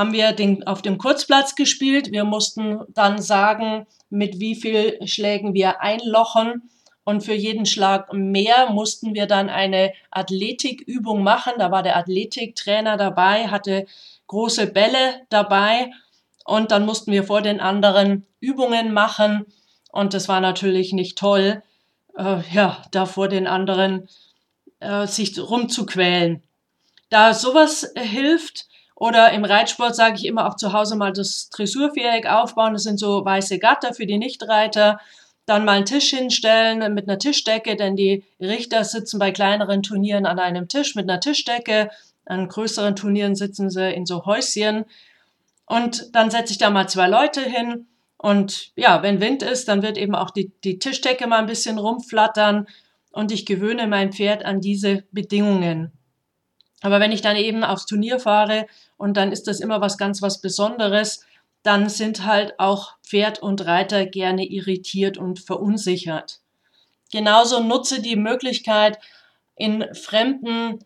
haben 0.00 0.14
wir 0.14 0.32
den, 0.32 0.66
auf 0.66 0.80
dem 0.80 0.96
Kurzplatz 0.96 1.54
gespielt. 1.54 2.10
Wir 2.10 2.24
mussten 2.24 2.80
dann 2.88 3.20
sagen, 3.20 3.86
mit 4.08 4.40
wie 4.40 4.54
viel 4.54 4.98
Schlägen 5.06 5.52
wir 5.52 5.82
einlochen. 5.82 6.70
Und 7.04 7.22
für 7.22 7.34
jeden 7.34 7.66
Schlag 7.66 8.10
mehr 8.14 8.70
mussten 8.70 9.12
wir 9.12 9.26
dann 9.26 9.50
eine 9.50 9.92
Athletikübung 10.10 11.22
machen. 11.22 11.52
Da 11.58 11.70
war 11.70 11.82
der 11.82 11.98
Athletiktrainer 11.98 12.96
dabei, 12.96 13.48
hatte 13.48 13.86
große 14.26 14.68
Bälle 14.68 15.20
dabei. 15.28 15.90
Und 16.46 16.70
dann 16.70 16.86
mussten 16.86 17.12
wir 17.12 17.24
vor 17.24 17.42
den 17.42 17.60
anderen 17.60 18.26
Übungen 18.40 18.94
machen. 18.94 19.44
Und 19.92 20.14
das 20.14 20.28
war 20.28 20.40
natürlich 20.40 20.94
nicht 20.94 21.18
toll, 21.18 21.62
äh, 22.16 22.40
ja, 22.54 22.82
da 22.90 23.04
vor 23.04 23.28
den 23.28 23.46
anderen 23.46 24.08
äh, 24.78 25.06
sich 25.06 25.38
rumzuquälen. 25.38 26.42
Da 27.10 27.34
sowas 27.34 27.92
hilft, 27.98 28.69
oder 29.00 29.32
im 29.32 29.46
Reitsport 29.46 29.96
sage 29.96 30.16
ich 30.16 30.26
immer 30.26 30.46
auch 30.46 30.56
zu 30.56 30.74
Hause 30.74 30.94
mal 30.94 31.10
das 31.10 31.48
Dressurviereck 31.48 32.26
aufbauen. 32.26 32.74
Das 32.74 32.82
sind 32.82 33.00
so 33.00 33.24
weiße 33.24 33.58
Gatter 33.58 33.94
für 33.94 34.04
die 34.04 34.18
Nichtreiter. 34.18 35.00
Dann 35.46 35.64
mal 35.64 35.78
einen 35.78 35.86
Tisch 35.86 36.10
hinstellen 36.10 36.92
mit 36.92 37.08
einer 37.08 37.18
Tischdecke, 37.18 37.76
denn 37.76 37.96
die 37.96 38.24
Richter 38.38 38.84
sitzen 38.84 39.18
bei 39.18 39.30
kleineren 39.30 39.82
Turnieren 39.82 40.26
an 40.26 40.38
einem 40.38 40.68
Tisch 40.68 40.96
mit 40.96 41.08
einer 41.08 41.18
Tischdecke. 41.18 41.88
An 42.26 42.46
größeren 42.46 42.94
Turnieren 42.94 43.36
sitzen 43.36 43.70
sie 43.70 43.90
in 43.90 44.04
so 44.04 44.26
Häuschen. 44.26 44.84
Und 45.64 46.14
dann 46.14 46.30
setze 46.30 46.52
ich 46.52 46.58
da 46.58 46.68
mal 46.68 46.86
zwei 46.86 47.08
Leute 47.08 47.40
hin. 47.40 47.86
Und 48.18 48.72
ja, 48.76 49.02
wenn 49.02 49.22
Wind 49.22 49.42
ist, 49.42 49.66
dann 49.68 49.80
wird 49.80 49.96
eben 49.96 50.14
auch 50.14 50.30
die, 50.30 50.52
die 50.62 50.78
Tischdecke 50.78 51.26
mal 51.26 51.38
ein 51.38 51.46
bisschen 51.46 51.78
rumflattern. 51.78 52.68
Und 53.12 53.32
ich 53.32 53.46
gewöhne 53.46 53.86
mein 53.86 54.12
Pferd 54.12 54.44
an 54.44 54.60
diese 54.60 55.04
Bedingungen. 55.10 55.90
Aber 56.82 57.00
wenn 57.00 57.12
ich 57.12 57.20
dann 57.20 57.36
eben 57.36 57.64
aufs 57.64 57.86
Turnier 57.86 58.20
fahre 58.20 58.66
und 58.96 59.16
dann 59.16 59.32
ist 59.32 59.46
das 59.46 59.60
immer 59.60 59.80
was 59.80 59.98
ganz 59.98 60.22
was 60.22 60.40
Besonderes, 60.40 61.24
dann 61.62 61.88
sind 61.88 62.24
halt 62.24 62.58
auch 62.58 62.94
Pferd 63.02 63.40
und 63.40 63.66
Reiter 63.66 64.06
gerne 64.06 64.46
irritiert 64.46 65.18
und 65.18 65.40
verunsichert. 65.40 66.40
Genauso 67.12 67.60
nutze 67.60 68.00
die 68.00 68.16
Möglichkeit, 68.16 68.98
in 69.56 69.84
fremden 69.94 70.78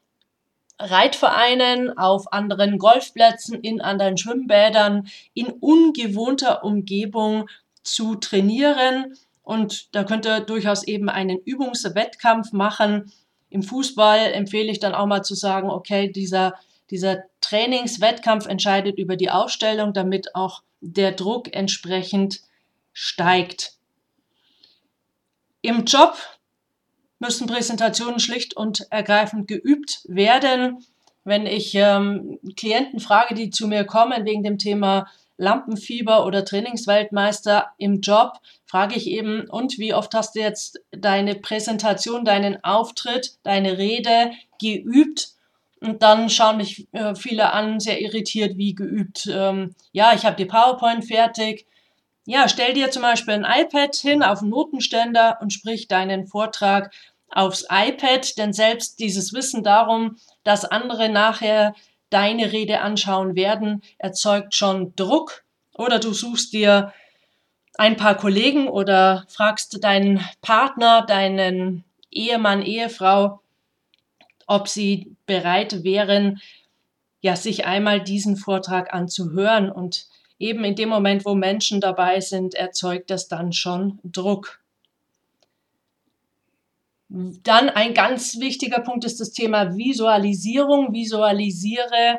Reitvereinen, 0.81 1.97
auf 1.97 2.33
anderen 2.33 2.79
Golfplätzen, 2.79 3.61
in 3.61 3.81
anderen 3.81 4.17
Schwimmbädern, 4.17 5.07
in 5.33 5.47
ungewohnter 5.47 6.65
Umgebung 6.65 7.49
zu 7.83 8.17
trainieren. 8.17 9.15
Und 9.43 9.95
da 9.95 10.03
könnt 10.03 10.27
ihr 10.27 10.41
durchaus 10.41 10.83
eben 10.83 11.09
einen 11.09 11.39
Übungswettkampf 11.39 12.53
machen, 12.53 13.13
im 13.54 13.62
Fußball 13.62 14.32
empfehle 14.32 14.73
ich 14.73 14.80
dann 14.80 14.96
auch 14.96 15.06
mal 15.06 15.23
zu 15.23 15.37
sagen, 15.37 15.70
okay, 15.70 16.11
dieser, 16.11 16.54
dieser 16.90 17.23
Trainingswettkampf 17.40 18.46
entscheidet 18.46 18.99
über 18.99 19.14
die 19.14 19.30
Aufstellung, 19.30 19.92
damit 19.92 20.34
auch 20.34 20.64
der 20.80 21.12
Druck 21.12 21.54
entsprechend 21.54 22.40
steigt. 22.92 23.75
Im 25.62 25.84
Job 25.84 26.16
müssen 27.20 27.46
Präsentationen 27.46 28.18
schlicht 28.18 28.56
und 28.56 28.88
ergreifend 28.90 29.46
geübt 29.46 30.00
werden. 30.08 30.84
Wenn 31.23 31.46
ich 31.46 31.76
ähm, 31.76 32.40
Klienten 32.56 32.99
frage, 32.99 33.37
die 33.37 33.50
zu 33.50 33.68
mir 33.68 33.84
kommen 33.84 34.25
wegen 34.25 34.42
dem 34.42 34.58
Thema 34.58 35.06
Lampenfieber 35.37 36.26
oder 36.26 36.44
Trainingsweltmeister 36.44 37.70
im 37.78 38.00
Job, 38.00 38.32
frage 38.75 38.97
ich 38.97 39.07
eben, 39.07 39.49
und 39.49 39.78
wie 39.78 39.95
oft 39.95 40.12
hast 40.14 40.35
du 40.35 40.40
jetzt 40.40 40.81
deine 40.90 41.37
Präsentation, 41.37 42.25
deinen 42.25 42.64
Auftritt, 42.64 43.38
deine 43.45 43.78
Rede 43.78 44.33
geübt? 44.61 45.28
Und 45.81 46.02
dann 46.02 46.28
schauen 46.28 46.57
mich 46.57 46.88
äh, 46.90 47.14
viele 47.14 47.52
an, 47.52 47.78
sehr 47.78 48.00
irritiert, 48.00 48.57
wie 48.57 48.75
geübt. 48.75 49.31
Ähm, 49.33 49.76
ja, 49.93 50.12
ich 50.12 50.25
habe 50.25 50.35
die 50.35 50.47
PowerPoint 50.47 51.04
fertig. 51.04 51.69
Ja, 52.26 52.49
stell 52.49 52.75
dir 52.75 52.90
zum 52.90 53.02
Beispiel 53.02 53.35
ein 53.35 53.62
iPad 53.64 53.95
hin 53.95 54.25
auf 54.25 54.40
einen 54.40 54.50
Notenständer 54.50 55.38
und 55.40 55.52
sprich 55.52 55.87
deinen 55.87 56.26
Vortrag 56.26 56.93
aufs 57.28 57.64
iPad, 57.71 58.37
denn 58.38 58.52
selbst 58.52 58.99
dieses 58.99 59.33
Wissen 59.33 59.62
darum, 59.62 60.16
dass 60.43 60.64
andere 60.64 61.09
nachher 61.09 61.76
deine 62.11 62.50
Rede 62.50 62.81
anschauen 62.81 63.37
werden, 63.37 63.83
erzeugt 63.99 64.52
schon 64.52 64.97
Druck. 64.97 65.45
Oder 65.76 66.00
du 66.00 66.12
suchst 66.12 66.52
dir 66.52 66.93
ein 67.75 67.97
paar 67.97 68.16
Kollegen 68.16 68.69
oder 68.69 69.25
fragst 69.28 69.83
deinen 69.83 70.21
Partner, 70.43 71.02
deinen 71.02 71.85
Ehemann, 72.11 72.62
Ehefrau, 72.62 73.40
ob 74.47 74.69
sie 74.69 75.16
bereit 75.26 75.83
wären, 75.85 76.40
ja, 77.21 77.37
sich 77.37 77.64
einmal 77.64 78.00
diesen 78.02 78.37
Vortrag 78.37 78.93
anzuhören. 78.93 79.71
Und 79.71 80.07
eben 80.38 80.62
in 80.64 80.76
dem 80.76 80.88
Moment, 80.88 81.25
wo 81.25 81.35
Menschen 81.35 81.81
dabei 81.81 82.21
sind, 82.21 82.54
erzeugt 82.54 83.11
das 83.11 83.28
dann 83.28 83.52
schon 83.52 83.99
Druck. 84.04 84.61
Dann 87.09 87.71
ein 87.71 87.95
ganz 87.95 88.40
wichtiger 88.40 88.81
Punkt 88.81 89.04
ist 89.04 89.21
das 89.21 89.33
Thema 89.33 89.76
Visualisierung. 89.76 90.93
Visualisiere 90.93 92.19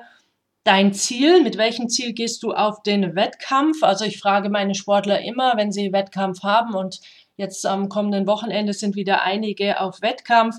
dein 0.65 0.93
Ziel. 0.93 1.41
Mit 1.41 1.57
welchem 1.57 1.87
Ziel 1.87 2.11
gehst 2.11 2.43
du 2.43 2.51
auf 2.51 2.83
den 2.83 3.15
Wettkampf? 3.15 3.81
Also 3.83 4.03
ich 4.03 4.19
frage 4.19 4.49
meine 4.49 4.75
Sportler 4.75 5.21
immer, 5.21 5.55
wenn 5.55 5.71
sie 5.71 5.93
Wettkampf 5.93 6.43
haben 6.43 6.73
und 6.73 6.99
jetzt 7.37 7.65
am 7.65 7.87
kommenden 7.87 8.27
Wochenende 8.27 8.73
sind 8.73 8.95
wieder 8.95 9.23
einige 9.23 9.79
auf 9.79 10.01
Wettkampf. 10.01 10.57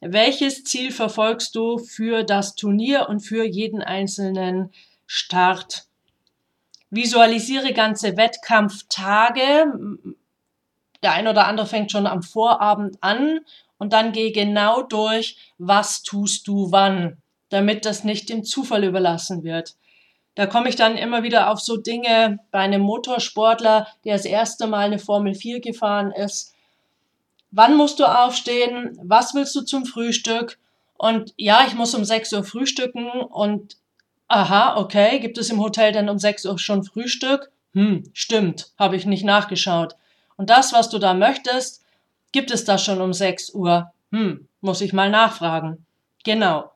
Welches 0.00 0.64
Ziel 0.64 0.92
verfolgst 0.92 1.54
du 1.54 1.78
für 1.78 2.22
das 2.24 2.54
Turnier 2.54 3.08
und 3.08 3.20
für 3.20 3.44
jeden 3.44 3.82
einzelnen 3.82 4.70
Start? 5.06 5.84
Visualisiere 6.90 7.72
ganze 7.74 8.16
Wettkampftage. 8.16 9.66
Der 11.02 11.12
ein 11.12 11.28
oder 11.28 11.46
andere 11.46 11.66
fängt 11.66 11.92
schon 11.92 12.06
am 12.06 12.22
Vorabend 12.22 12.98
an 13.00 13.40
und 13.78 13.92
dann 13.92 14.12
geh 14.12 14.30
genau 14.30 14.82
durch, 14.82 15.52
was 15.58 16.02
tust 16.02 16.46
du 16.46 16.70
wann, 16.70 17.19
damit 17.50 17.84
das 17.84 18.04
nicht 18.04 18.28
dem 18.30 18.44
Zufall 18.44 18.84
überlassen 18.84 19.44
wird. 19.44 19.74
Da 20.34 20.46
komme 20.46 20.68
ich 20.68 20.76
dann 20.76 20.96
immer 20.96 21.22
wieder 21.22 21.50
auf 21.50 21.60
so 21.60 21.76
Dinge 21.76 22.38
bei 22.50 22.60
einem 22.60 22.80
Motorsportler, 22.80 23.86
der 24.04 24.16
das 24.16 24.24
erste 24.24 24.66
Mal 24.66 24.86
eine 24.86 24.98
Formel 24.98 25.34
4 25.34 25.60
gefahren 25.60 26.12
ist. 26.12 26.54
Wann 27.50 27.76
musst 27.76 27.98
du 27.98 28.04
aufstehen? 28.04 28.98
Was 29.02 29.34
willst 29.34 29.54
du 29.56 29.62
zum 29.62 29.84
Frühstück? 29.84 30.58
Und 30.96 31.34
ja, 31.36 31.64
ich 31.66 31.74
muss 31.74 31.94
um 31.94 32.04
6 32.04 32.32
Uhr 32.32 32.44
frühstücken 32.44 33.08
und 33.08 33.76
aha, 34.28 34.76
okay, 34.76 35.18
gibt 35.18 35.38
es 35.38 35.50
im 35.50 35.60
Hotel 35.60 35.92
denn 35.92 36.08
um 36.08 36.18
6 36.18 36.46
Uhr 36.46 36.58
schon 36.58 36.84
Frühstück? 36.84 37.50
Hm, 37.74 38.04
stimmt, 38.12 38.72
habe 38.78 38.96
ich 38.96 39.06
nicht 39.06 39.24
nachgeschaut. 39.24 39.96
Und 40.36 40.50
das, 40.50 40.72
was 40.72 40.88
du 40.90 40.98
da 40.98 41.14
möchtest, 41.14 41.84
gibt 42.32 42.50
es 42.50 42.64
das 42.64 42.84
schon 42.84 43.00
um 43.00 43.12
6 43.12 43.50
Uhr? 43.54 43.92
Hm, 44.12 44.48
muss 44.60 44.80
ich 44.80 44.92
mal 44.92 45.10
nachfragen. 45.10 45.84
Genau. 46.24 46.70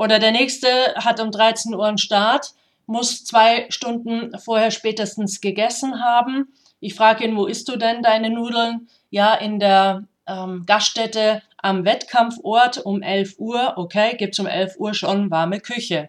Oder 0.00 0.18
der 0.18 0.30
nächste 0.30 0.94
hat 0.94 1.20
um 1.20 1.30
13 1.30 1.74
Uhr 1.74 1.84
einen 1.84 1.98
Start, 1.98 2.54
muss 2.86 3.22
zwei 3.22 3.66
Stunden 3.68 4.32
vorher 4.38 4.70
spätestens 4.70 5.42
gegessen 5.42 6.02
haben. 6.02 6.54
Ich 6.80 6.94
frage 6.94 7.22
ihn, 7.22 7.36
wo 7.36 7.44
isst 7.44 7.68
du 7.68 7.76
denn 7.76 8.02
deine 8.02 8.30
Nudeln? 8.30 8.88
Ja, 9.10 9.34
in 9.34 9.60
der 9.60 10.04
ähm, 10.26 10.64
Gaststätte 10.64 11.42
am 11.58 11.84
Wettkampfort 11.84 12.78
um 12.78 13.02
11 13.02 13.34
Uhr. 13.36 13.74
Okay, 13.76 14.16
gibt's 14.16 14.38
um 14.38 14.46
11 14.46 14.76
Uhr 14.78 14.94
schon 14.94 15.30
warme 15.30 15.60
Küche. 15.60 16.08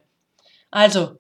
Also, 0.71 1.17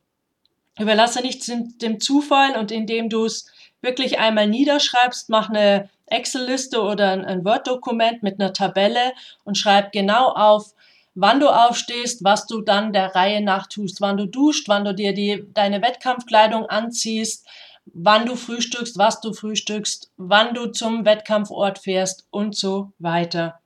überlasse 0.79 1.19
nichts 1.19 1.51
dem 1.51 1.99
Zufall 1.99 2.57
und 2.57 2.71
indem 2.71 3.09
du 3.09 3.25
es 3.25 3.51
wirklich 3.81 4.17
einmal 4.17 4.47
niederschreibst, 4.47 5.27
mach 5.27 5.49
eine 5.49 5.89
Excel-Liste 6.05 6.81
oder 6.81 7.11
ein 7.11 7.43
Word-Dokument 7.43 8.23
mit 8.23 8.39
einer 8.39 8.53
Tabelle 8.53 9.11
und 9.43 9.57
schreib 9.57 9.91
genau 9.91 10.27
auf, 10.29 10.73
wann 11.13 11.39
du 11.39 11.49
aufstehst, 11.49 12.23
was 12.23 12.47
du 12.47 12.61
dann 12.61 12.93
der 12.93 13.15
Reihe 13.15 13.41
nach 13.41 13.67
tust, 13.67 14.01
wann 14.01 14.17
du 14.17 14.25
duscht, 14.27 14.67
wann 14.67 14.85
du 14.85 14.93
dir 14.93 15.13
die, 15.13 15.45
deine 15.53 15.81
Wettkampfkleidung 15.81 16.65
anziehst, 16.65 17.45
wann 17.85 18.25
du 18.25 18.35
frühstückst, 18.35 18.97
was 18.97 19.21
du 19.21 19.33
frühstückst, 19.33 20.11
wann 20.17 20.53
du 20.53 20.67
zum 20.67 21.05
Wettkampfort 21.05 21.79
fährst 21.79 22.27
und 22.31 22.55
so 22.55 22.93
weiter. 22.99 23.59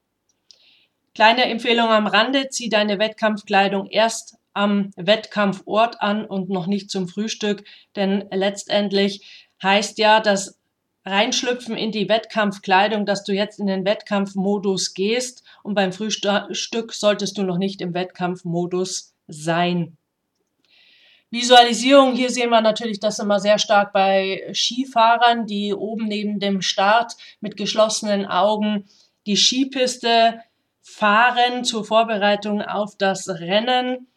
Kleine 1.14 1.46
Empfehlung 1.46 1.90
am 1.90 2.08
Rande, 2.08 2.50
zieh 2.50 2.70
deine 2.70 3.00
Wettkampfkleidung 3.00 3.88
erst 3.88 4.38
am 4.54 4.92
Wettkampfort 4.96 6.02
an 6.02 6.26
und 6.26 6.50
noch 6.50 6.68
nicht 6.68 6.90
zum 6.90 7.08
Frühstück, 7.08 7.64
denn 7.96 8.26
letztendlich 8.32 9.48
heißt 9.62 9.98
ja, 9.98 10.20
dass 10.20 10.60
Reinschlüpfen 11.06 11.78
in 11.78 11.92
die 11.92 12.10
Wettkampfkleidung, 12.10 13.06
dass 13.06 13.24
du 13.24 13.32
jetzt 13.32 13.60
in 13.60 13.68
den 13.68 13.86
Wettkampfmodus 13.86 14.94
gehst 14.94 15.45
und 15.66 15.74
beim 15.74 15.92
Frühstück 15.92 16.94
solltest 16.94 17.38
du 17.38 17.44
noch 17.44 17.58
nicht 17.58 17.82
im 17.82 17.94
Wettkampfmodus 17.94 19.14
sein. 19.28 19.98
Visualisierung, 21.32 22.16
hier 22.16 22.30
sehen 22.30 22.52
wir 22.52 22.62
natürlich 22.62 23.00
das 23.00 23.18
immer 23.18 23.40
sehr 23.40 23.58
stark 23.58 23.92
bei 23.92 24.48
Skifahrern, 24.54 25.48
die 25.48 25.74
oben 25.74 26.08
neben 26.08 26.40
dem 26.40 26.62
Start 26.62 27.14
mit 27.42 27.58
geschlossenen 27.58 28.28
Augen 28.28 28.86
die 29.26 29.36
Skipiste 29.36 30.40
fahren 30.84 31.64
zur 31.64 31.84
Vorbereitung 31.84 32.62
auf 32.62 32.96
das 32.96 33.28
Rennen. 33.28 34.08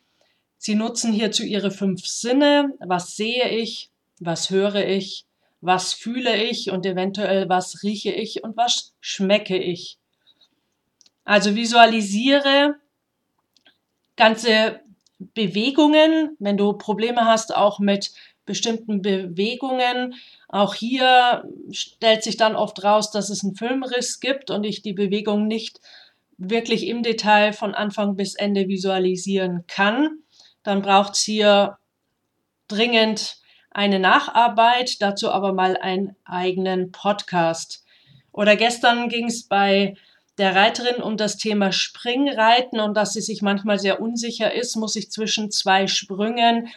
Sie 0.59 0.75
nutzen 0.75 1.13
hierzu 1.13 1.45
ihre 1.45 1.71
fünf 1.71 2.07
Sinne. 2.07 2.75
Was 2.79 3.17
sehe 3.17 3.49
ich? 3.49 3.91
Was 4.21 4.51
höre 4.51 4.87
ich? 4.87 5.25
Was 5.63 5.95
fühle 5.95 6.37
ich? 6.37 6.71
Und 6.71 6.85
eventuell 6.85 7.49
was 7.49 7.83
rieche 7.83 8.13
ich 8.13 8.45
und 8.45 8.57
was 8.57 8.93
schmecke 9.01 9.57
ich? 9.57 9.98
Also 11.29 11.55
visualisiere 11.55 12.77
ganze 14.17 14.81
Bewegungen, 15.19 16.35
wenn 16.39 16.57
du 16.57 16.73
Probleme 16.73 17.27
hast, 17.27 17.55
auch 17.55 17.81
mit 17.81 18.15
bestimmten 18.47 19.03
Bewegungen. 19.03 20.15
Auch 20.49 20.75
hier 20.75 21.45
stellt 21.71 22.23
sich 22.23 22.39
dann 22.39 22.57
oft 22.57 22.83
raus, 22.83 23.11
dass 23.11 23.29
es 23.29 23.45
einen 23.45 23.57
Filmriss 23.57 24.21
gibt 24.21 24.51
und 24.51 24.65
ich 24.65 24.81
die 24.81 24.95
Bewegung 24.95 25.47
nicht 25.47 25.83
wirklich 26.39 26.87
im 26.87 27.03
Detail 27.03 27.53
von 27.53 27.75
Anfang 27.75 28.17
bis 28.17 28.35
Ende 28.35 28.67
visualisieren 28.67 29.65
kann. 29.67 30.21
Dann 30.63 30.81
braucht 30.81 31.13
es 31.13 31.21
hier 31.21 31.77
dringend 32.69 33.37
eine 33.71 33.99
Nacharbeit, 33.99 35.03
dazu 35.03 35.31
aber 35.31 35.53
mal 35.53 35.77
einen 35.77 36.17
eigenen 36.25 36.91
Podcast. 36.91 37.85
Oder 38.33 38.57
gestern 38.57 39.11
ging 39.11 39.27
es 39.27 39.47
bei 39.47 39.95
der 40.39 40.55
Reiterin 40.55 41.03
um 41.03 41.17
das 41.17 41.37
Thema 41.37 41.73
Springreiten 41.73 42.81
und 42.81 42.95
dass 42.97 43.13
sie 43.13 43.21
sich 43.21 43.43
manchmal 43.43 43.79
sehr 43.79 44.01
unsicher 44.01 44.55
ist, 44.55 44.77
muss 44.77 44.97
ich 44.97 45.11
zwischen 45.11 45.51
zwei 45.51 45.87
Sprüngen 45.87 46.69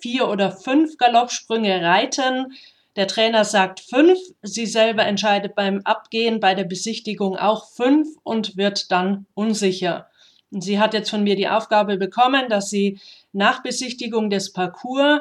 vier 0.00 0.28
oder 0.28 0.52
fünf 0.52 0.98
Galoppsprünge 0.98 1.82
reiten. 1.82 2.52
Der 2.96 3.08
Trainer 3.08 3.44
sagt 3.44 3.80
fünf, 3.80 4.18
sie 4.42 4.66
selber 4.66 5.04
entscheidet 5.04 5.54
beim 5.54 5.80
Abgehen, 5.84 6.40
bei 6.40 6.54
der 6.54 6.64
Besichtigung 6.64 7.36
auch 7.36 7.68
fünf 7.70 8.08
und 8.22 8.56
wird 8.56 8.90
dann 8.92 9.26
unsicher. 9.34 10.08
Und 10.50 10.62
sie 10.62 10.78
hat 10.78 10.94
jetzt 10.94 11.10
von 11.10 11.24
mir 11.24 11.36
die 11.36 11.48
Aufgabe 11.48 11.96
bekommen, 11.96 12.48
dass 12.48 12.70
sie 12.70 13.00
nach 13.32 13.62
Besichtigung 13.62 14.30
des 14.30 14.52
Parcours 14.52 15.20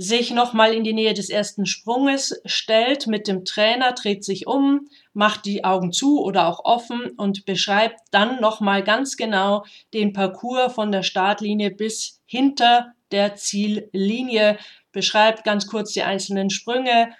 sich 0.00 0.30
nochmal 0.30 0.72
in 0.72 0.82
die 0.82 0.94
Nähe 0.94 1.12
des 1.12 1.28
ersten 1.28 1.66
Sprunges 1.66 2.40
stellt 2.46 3.06
mit 3.06 3.28
dem 3.28 3.44
Trainer, 3.44 3.92
dreht 3.92 4.24
sich 4.24 4.46
um, 4.46 4.88
macht 5.12 5.44
die 5.44 5.62
Augen 5.62 5.92
zu 5.92 6.22
oder 6.22 6.48
auch 6.48 6.64
offen 6.64 7.10
und 7.18 7.44
beschreibt 7.44 8.00
dann 8.10 8.40
nochmal 8.40 8.82
ganz 8.82 9.18
genau 9.18 9.62
den 9.92 10.14
Parcours 10.14 10.72
von 10.72 10.90
der 10.90 11.02
Startlinie 11.02 11.70
bis 11.70 12.22
hinter 12.24 12.94
der 13.12 13.36
Ziellinie, 13.36 14.56
beschreibt 14.90 15.44
ganz 15.44 15.66
kurz 15.66 15.92
die 15.92 16.02
einzelnen 16.02 16.48
Sprünge, 16.48 17.10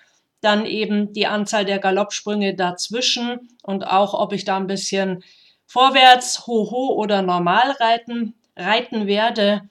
dann 0.41 0.65
eben 0.65 1.13
die 1.13 1.27
Anzahl 1.27 1.67
der 1.67 1.81
Galoppsprünge 1.81 2.55
dazwischen 2.57 3.51
und 3.63 3.87
auch, 3.87 4.15
ob 4.15 4.33
ich 4.33 4.47
da 4.47 4.57
ein 4.57 4.69
bisschen 4.69 5.23
vorwärts, 5.67 6.47
hoho 6.47 6.95
oder 6.95 7.21
normal 7.21 7.73
reiten, 7.73 8.37
reiten 8.57 9.07
werde 9.07 9.69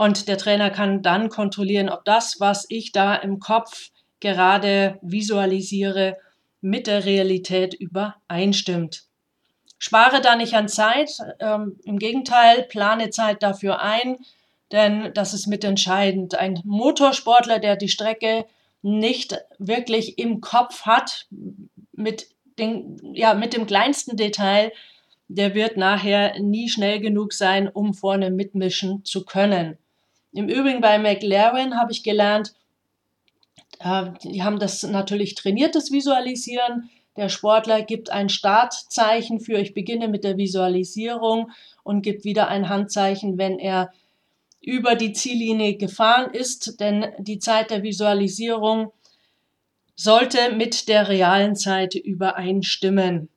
und 0.00 0.28
der 0.28 0.38
Trainer 0.38 0.70
kann 0.70 1.02
dann 1.02 1.28
kontrollieren, 1.28 1.90
ob 1.90 2.06
das, 2.06 2.36
was 2.38 2.64
ich 2.70 2.90
da 2.90 3.14
im 3.16 3.38
Kopf 3.38 3.90
gerade 4.18 4.98
visualisiere, 5.02 6.16
mit 6.62 6.86
der 6.86 7.04
Realität 7.04 7.74
übereinstimmt. 7.74 9.02
Spare 9.78 10.22
da 10.22 10.36
nicht 10.36 10.54
an 10.54 10.68
Zeit, 10.68 11.18
ähm, 11.38 11.78
im 11.84 11.98
Gegenteil, 11.98 12.62
plane 12.62 13.10
Zeit 13.10 13.42
dafür 13.42 13.82
ein, 13.82 14.16
denn 14.72 15.12
das 15.12 15.34
ist 15.34 15.46
mitentscheidend. 15.46 16.34
Ein 16.34 16.62
Motorsportler, 16.64 17.58
der 17.58 17.76
die 17.76 17.88
Strecke 17.90 18.46
nicht 18.80 19.36
wirklich 19.58 20.18
im 20.18 20.40
Kopf 20.40 20.86
hat, 20.86 21.26
mit, 21.92 22.26
den, 22.58 22.96
ja, 23.12 23.34
mit 23.34 23.52
dem 23.52 23.66
kleinsten 23.66 24.16
Detail, 24.16 24.72
der 25.28 25.54
wird 25.54 25.76
nachher 25.76 26.40
nie 26.40 26.70
schnell 26.70 27.00
genug 27.00 27.34
sein, 27.34 27.68
um 27.68 27.92
vorne 27.92 28.30
mitmischen 28.30 29.04
zu 29.04 29.26
können. 29.26 29.76
Im 30.32 30.48
Übrigen 30.48 30.80
bei 30.80 30.98
McLaren 30.98 31.78
habe 31.78 31.92
ich 31.92 32.02
gelernt, 32.02 32.54
äh, 33.80 34.10
die 34.22 34.42
haben 34.42 34.58
das 34.58 34.82
natürlich 34.82 35.34
trainiertes 35.34 35.90
Visualisieren. 35.90 36.90
Der 37.16 37.28
Sportler 37.28 37.82
gibt 37.82 38.10
ein 38.10 38.28
Startzeichen 38.28 39.40
für, 39.40 39.58
ich 39.58 39.74
beginne 39.74 40.08
mit 40.08 40.24
der 40.24 40.36
Visualisierung 40.36 41.50
und 41.82 42.02
gibt 42.02 42.24
wieder 42.24 42.48
ein 42.48 42.68
Handzeichen, 42.68 43.38
wenn 43.38 43.58
er 43.58 43.92
über 44.60 44.94
die 44.94 45.12
Ziellinie 45.12 45.76
gefahren 45.76 46.32
ist, 46.32 46.80
denn 46.80 47.06
die 47.18 47.38
Zeit 47.38 47.70
der 47.70 47.82
Visualisierung 47.82 48.92
sollte 49.96 50.52
mit 50.54 50.88
der 50.88 51.08
realen 51.08 51.56
Zeit 51.56 51.94
übereinstimmen. 51.94 53.28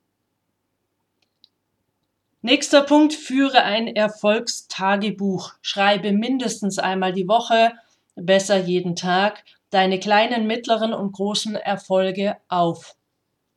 Nächster 2.44 2.82
Punkt, 2.82 3.14
führe 3.14 3.62
ein 3.62 3.96
Erfolgstagebuch. 3.96 5.54
Schreibe 5.62 6.12
mindestens 6.12 6.78
einmal 6.78 7.14
die 7.14 7.26
Woche, 7.26 7.72
besser 8.16 8.58
jeden 8.58 8.96
Tag, 8.96 9.44
deine 9.70 9.98
kleinen, 9.98 10.46
mittleren 10.46 10.92
und 10.92 11.12
großen 11.12 11.56
Erfolge 11.56 12.36
auf. 12.48 12.96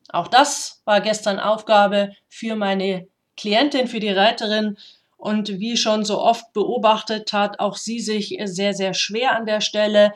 Auch 0.07 0.29
das 0.29 0.83
war 0.85 1.01
gestern 1.01 1.37
Aufgabe 1.37 2.13
für 2.29 2.55
meine 2.55 3.09
Klientin, 3.35 3.89
für 3.89 3.99
die 3.99 4.07
Reiterin. 4.07 4.77
Und 5.17 5.59
wie 5.59 5.75
schon 5.75 6.05
so 6.05 6.21
oft 6.21 6.53
beobachtet, 6.53 7.33
hat 7.33 7.59
auch 7.59 7.75
sie 7.75 7.99
sich 7.99 8.39
sehr, 8.45 8.73
sehr 8.73 8.93
schwer 8.93 9.35
an 9.35 9.45
der 9.45 9.59
Stelle, 9.59 10.13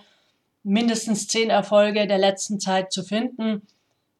mindestens 0.63 1.27
zehn 1.27 1.49
Erfolge 1.49 2.07
der 2.07 2.19
letzten 2.19 2.61
Zeit 2.61 2.93
zu 2.93 3.03
finden, 3.03 3.67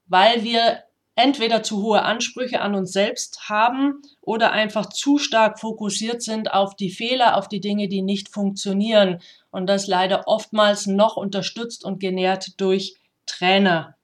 weil 0.08 0.44
wir 0.44 0.84
entweder 1.22 1.64
zu 1.64 1.82
hohe 1.82 2.02
Ansprüche 2.02 2.62
an 2.62 2.76
uns 2.76 2.92
selbst 2.92 3.50
haben 3.50 4.02
oder 4.22 4.52
einfach 4.52 4.88
zu 4.88 5.18
stark 5.18 5.60
fokussiert 5.60 6.22
sind 6.22 6.52
auf 6.54 6.76
die 6.76 6.90
Fehler, 6.90 7.38
auf 7.38 7.48
die 7.48 7.60
Dinge, 7.60 7.88
die 7.88 8.02
nicht 8.02 8.30
funktionieren. 8.30 9.22
Und 9.52 9.68
das 9.68 9.88
leider 9.88 10.28
oftmals 10.28 10.88
noch 10.88 11.18
unterstützt 11.18 11.86
und 11.86 12.00
genährt 12.00 12.60
durch 12.60 12.96
Trainer. 13.26 13.96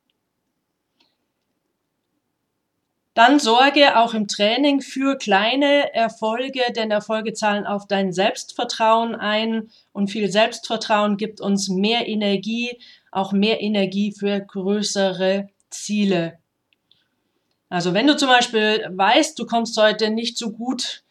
Dann 3.17 3.39
sorge 3.39 3.97
auch 3.97 4.13
im 4.13 4.27
Training 4.27 4.79
für 4.79 5.17
kleine 5.17 5.91
Erfolge, 5.95 6.61
denn 6.75 6.91
Erfolge 6.91 7.33
zahlen 7.33 7.65
auf 7.65 7.87
dein 7.87 8.13
Selbstvertrauen 8.13 9.15
ein 9.15 9.71
und 9.91 10.11
viel 10.11 10.29
Selbstvertrauen 10.29 11.17
gibt 11.17 11.41
uns 11.41 11.67
mehr 11.67 12.07
Energie, 12.07 12.79
auch 13.11 13.31
mehr 13.31 13.59
Energie 13.59 14.13
für 14.15 14.39
größere 14.39 15.49
Ziele. 15.71 16.37
Also 17.69 17.93
wenn 17.93 18.07
du 18.07 18.15
zum 18.15 18.29
Beispiel 18.29 18.85
weißt, 18.89 19.37
du 19.37 19.45
kommst 19.45 19.77
heute 19.77 20.09
nicht 20.09 20.37
so 20.37 20.51
gut 20.51 21.03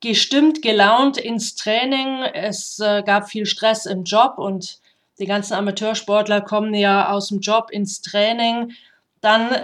gestimmt, 0.00 0.62
gelaunt 0.62 1.18
ins 1.18 1.54
Training, 1.54 2.22
es 2.34 2.80
äh, 2.80 3.02
gab 3.02 3.28
viel 3.28 3.46
Stress 3.46 3.86
im 3.86 4.04
Job 4.04 4.38
und 4.38 4.78
die 5.18 5.26
ganzen 5.26 5.54
Amateursportler 5.54 6.40
kommen 6.40 6.74
ja 6.74 7.10
aus 7.10 7.28
dem 7.28 7.40
Job 7.40 7.70
ins 7.70 8.00
Training, 8.00 8.72
dann 9.20 9.54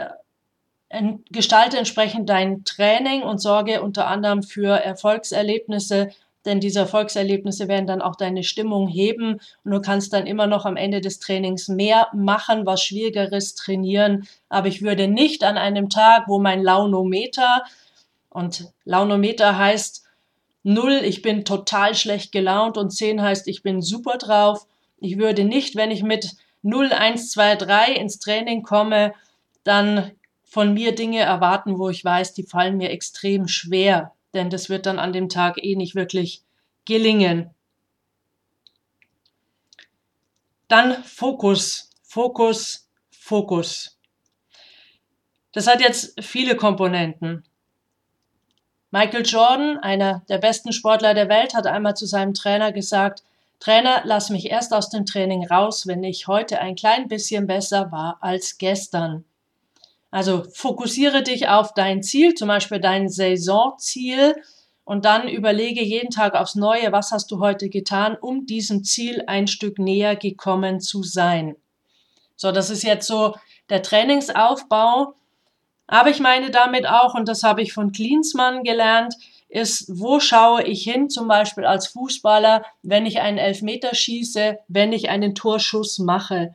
gestalte 1.31 1.79
entsprechend 1.79 2.29
dein 2.29 2.65
Training 2.65 3.23
und 3.23 3.39
sorge 3.39 3.83
unter 3.83 4.07
anderem 4.07 4.43
für 4.43 4.79
Erfolgserlebnisse, 4.79 6.11
denn 6.47 6.61
diese 6.61 6.81
Erfolgserlebnisse 6.81 7.69
werden 7.69 7.87
dann 7.87 8.01
auch 8.01 8.17
deine 8.17 8.45
Stimmung 8.45 8.89
heben 8.89 9.41
und 9.65 9.71
du 9.71 9.81
kannst 9.81 10.13
dann 10.13 10.27
immer 10.27 10.47
noch 10.47 10.65
am 10.65 10.77
Ende 10.77 11.01
des 11.01 11.19
Trainings 11.19 11.69
mehr 11.69 12.09
machen, 12.15 12.65
was 12.65 12.83
Schwierigeres 12.83 13.55
trainieren. 13.55 14.27
Aber 14.49 14.69
ich 14.69 14.83
würde 14.83 15.09
nicht 15.09 15.45
an 15.45 15.59
einem 15.59 15.91
Tag, 15.91 16.25
wo 16.29 16.39
mein 16.39 16.63
Launometer 16.63 17.65
und 18.31 18.73
Launometer 18.85 19.59
heißt 19.59 20.05
0, 20.63 21.01
ich 21.05 21.23
bin 21.23 21.45
total 21.45 21.95
schlecht 21.95 22.33
gelaunt 22.33 22.77
und 22.77 22.91
10 22.91 23.23
heißt, 23.23 23.47
ich 23.49 23.63
bin 23.63 23.83
super 23.83 24.19
drauf. 24.19 24.67
Ich 24.99 25.17
würde 25.17 25.45
nicht, 25.45 25.77
wenn 25.77 25.91
ich 25.91 26.03
mit 26.03 26.33
0, 26.63 26.93
1, 26.93 27.31
2, 27.31 27.57
3 27.57 27.93
ins 27.93 28.19
Training 28.19 28.63
komme, 28.63 29.15
dann 29.63 30.11
von 30.45 30.75
mir 30.75 30.95
Dinge 30.95 31.21
erwarten, 31.21 31.79
wo 31.79 31.89
ich 31.89 32.05
weiß, 32.05 32.35
die 32.35 32.43
fallen 32.43 32.79
mir 32.79 32.91
extrem 32.91 33.47
schwer, 33.47 34.13
denn 34.37 34.51
das 34.51 34.69
wird 34.69 34.87
dann 34.87 35.01
an 35.01 35.13
dem 35.13 35.29
Tag 35.29 35.63
eh 35.63 35.75
nicht 35.75 35.97
wirklich 35.97 36.43
gelingen. 36.85 37.51
Dann 40.69 41.03
Fokus, 41.03 41.91
Fokus, 42.03 42.89
Fokus. 43.11 43.99
Das 45.53 45.67
hat 45.67 45.81
jetzt 45.81 46.23
viele 46.23 46.55
Komponenten. 46.55 47.45
Michael 48.91 49.25
Jordan, 49.27 49.79
einer 49.79 50.23
der 50.29 50.39
besten 50.39 50.73
Sportler 50.73 51.15
der 51.15 51.29
Welt, 51.29 51.55
hat 51.55 51.67
einmal 51.67 51.97
zu 51.97 52.07
seinem 52.07 52.35
Trainer 52.35 52.73
gesagt, 52.73 53.23
Trainer, 53.59 54.03
lass 54.05 54.31
mich 54.31 54.51
erst 54.51 54.73
aus 54.73 54.91
dem 54.91 55.07
Training 55.07 55.47
raus, 55.47 55.87
wenn 55.87 56.05
ich 56.05 56.29
heute 56.29 56.61
ein 56.61 56.75
klein 56.75 57.09
bisschen 57.09 57.47
besser 57.47 57.91
war 57.91 58.19
als 58.21 58.59
gestern. 58.59 59.25
Also 60.17 60.45
fokussiere 60.51 61.23
dich 61.23 61.47
auf 61.49 61.75
dein 61.75 62.03
Ziel, 62.03 62.33
zum 62.33 62.49
Beispiel 62.49 62.81
dein 62.81 63.11
Saisonziel 63.11 64.35
und 64.83 65.05
dann 65.05 65.29
überlege 65.29 65.85
jeden 65.85 66.09
Tag 66.09 66.35
aufs 66.35 66.55
Neue, 66.55 66.91
was 66.91 67.11
hast 67.11 67.31
du 67.31 67.39
heute 67.39 67.69
getan, 67.69 68.17
um 68.19 68.47
diesem 68.47 68.83
Ziel 68.83 69.25
ein 69.27 69.47
Stück 69.47 69.79
näher 69.79 70.17
gekommen 70.17 70.81
zu 70.81 71.03
sein. 71.03 71.55
So, 72.35 72.51
das 72.51 72.71
ist 72.71 72.83
jetzt 72.83 73.07
so 73.07 73.35
der 73.69 73.83
Trainingsaufbau. 73.83 75.13
Aber 75.87 76.09
ich 76.09 76.21
meine 76.21 76.51
damit 76.51 76.87
auch, 76.89 77.13
und 77.13 77.29
das 77.29 77.43
habe 77.43 77.61
ich 77.61 77.75
von 77.75 77.93
Klinsmann 77.93 78.63
gelernt, 78.63 79.15
ist, 79.51 79.85
wo 80.01 80.19
schaue 80.19 80.63
ich 80.63 80.83
hin, 80.83 81.11
zum 81.11 81.29
Beispiel 81.29 81.67
als 81.67 81.89
Fußballer, 81.89 82.65
wenn 82.83 83.05
ich 83.05 83.21
einen 83.21 83.37
Elfmeter 83.37 83.95
schieße, 83.95 84.61
wenn 84.67 84.95
ich 84.95 85.11
einen 85.11 85.35
Torschuss 85.35 85.99
mache. 85.99 86.55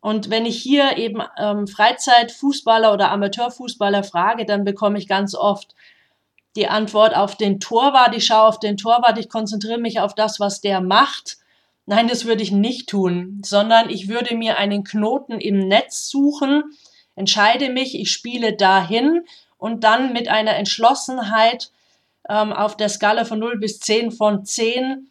Und 0.00 0.30
wenn 0.30 0.46
ich 0.46 0.62
hier 0.62 0.98
eben 0.98 1.22
ähm, 1.38 1.66
Freizeitfußballer 1.66 2.92
oder 2.92 3.10
Amateurfußballer 3.10 4.04
frage, 4.04 4.44
dann 4.44 4.64
bekomme 4.64 4.98
ich 4.98 5.08
ganz 5.08 5.34
oft 5.34 5.74
die 6.54 6.68
Antwort 6.68 7.14
auf 7.16 7.36
den 7.36 7.60
Torwart. 7.60 8.14
Ich 8.14 8.26
schaue 8.26 8.46
auf 8.46 8.58
den 8.58 8.76
Torwart, 8.76 9.18
ich 9.18 9.28
konzentriere 9.28 9.78
mich 9.78 10.00
auf 10.00 10.14
das, 10.14 10.40
was 10.40 10.60
der 10.60 10.80
macht. 10.80 11.38
Nein, 11.86 12.08
das 12.08 12.24
würde 12.24 12.42
ich 12.42 12.50
nicht 12.50 12.88
tun, 12.88 13.40
sondern 13.44 13.90
ich 13.90 14.08
würde 14.08 14.34
mir 14.34 14.58
einen 14.58 14.82
Knoten 14.82 15.40
im 15.40 15.68
Netz 15.68 16.08
suchen, 16.08 16.64
entscheide 17.14 17.70
mich, 17.70 17.98
ich 17.98 18.10
spiele 18.10 18.56
dahin 18.56 19.24
und 19.56 19.84
dann 19.84 20.12
mit 20.12 20.28
einer 20.28 20.56
Entschlossenheit 20.56 21.70
ähm, 22.28 22.52
auf 22.52 22.76
der 22.76 22.88
Skala 22.88 23.24
von 23.24 23.38
0 23.38 23.58
bis 23.58 23.78
10 23.78 24.10
von 24.10 24.44
10 24.44 25.08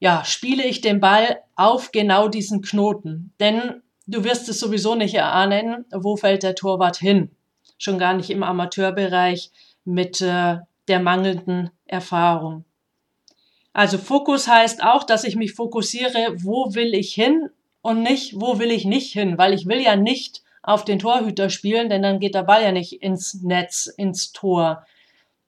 ja, 0.00 0.24
spiele 0.24 0.64
ich 0.64 0.80
den 0.80 0.98
Ball 0.98 1.40
auf 1.54 1.92
genau 1.92 2.28
diesen 2.28 2.62
Knoten. 2.62 3.32
Denn 3.38 3.82
du 4.06 4.24
wirst 4.24 4.48
es 4.48 4.58
sowieso 4.58 4.94
nicht 4.94 5.14
erahnen, 5.14 5.84
wo 5.92 6.16
fällt 6.16 6.42
der 6.42 6.54
Torwart 6.54 6.96
hin. 6.96 7.30
Schon 7.78 7.98
gar 7.98 8.14
nicht 8.14 8.30
im 8.30 8.42
Amateurbereich 8.42 9.50
mit 9.84 10.20
äh, 10.22 10.56
der 10.88 11.00
mangelnden 11.00 11.70
Erfahrung. 11.86 12.64
Also 13.72 13.98
Fokus 13.98 14.48
heißt 14.48 14.82
auch, 14.82 15.04
dass 15.04 15.24
ich 15.24 15.36
mich 15.36 15.52
fokussiere, 15.52 16.34
wo 16.38 16.74
will 16.74 16.94
ich 16.94 17.14
hin 17.14 17.50
und 17.82 18.02
nicht, 18.02 18.40
wo 18.40 18.58
will 18.58 18.70
ich 18.70 18.84
nicht 18.84 19.12
hin, 19.12 19.38
weil 19.38 19.52
ich 19.52 19.66
will 19.66 19.80
ja 19.80 19.96
nicht 19.96 20.42
auf 20.62 20.84
den 20.84 20.98
Torhüter 20.98 21.50
spielen, 21.50 21.88
denn 21.88 22.02
dann 22.02 22.20
geht 22.20 22.34
der 22.34 22.42
Ball 22.42 22.62
ja 22.62 22.72
nicht 22.72 23.02
ins 23.02 23.42
Netz, 23.42 23.86
ins 23.86 24.32
Tor. 24.32 24.84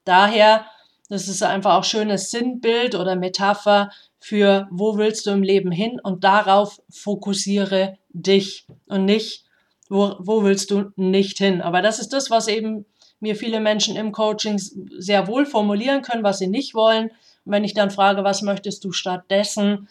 Daher, 0.04 0.66
das 1.08 1.28
ist 1.28 1.42
einfach 1.42 1.74
auch 1.74 1.84
schönes 1.84 2.30
Sinnbild 2.30 2.94
oder 2.94 3.16
Metapher 3.16 3.90
für 4.22 4.68
wo 4.70 4.96
willst 4.98 5.26
du 5.26 5.32
im 5.32 5.42
Leben 5.42 5.72
hin 5.72 5.98
und 6.00 6.22
darauf 6.22 6.80
fokussiere 6.88 7.98
dich 8.10 8.66
und 8.86 9.04
nicht, 9.04 9.44
wo, 9.88 10.14
wo 10.20 10.44
willst 10.44 10.70
du 10.70 10.92
nicht 10.94 11.38
hin. 11.38 11.60
Aber 11.60 11.82
das 11.82 11.98
ist 11.98 12.12
das, 12.12 12.30
was 12.30 12.46
eben 12.46 12.86
mir 13.18 13.34
viele 13.34 13.58
Menschen 13.58 13.96
im 13.96 14.12
Coaching 14.12 14.58
sehr 14.58 15.26
wohl 15.26 15.44
formulieren 15.44 16.02
können, 16.02 16.22
was 16.22 16.38
sie 16.38 16.46
nicht 16.46 16.72
wollen. 16.72 17.08
Und 17.44 17.52
wenn 17.52 17.64
ich 17.64 17.74
dann 17.74 17.90
frage, 17.90 18.22
was 18.22 18.42
möchtest 18.42 18.84
du 18.84 18.92
stattdessen, 18.92 19.88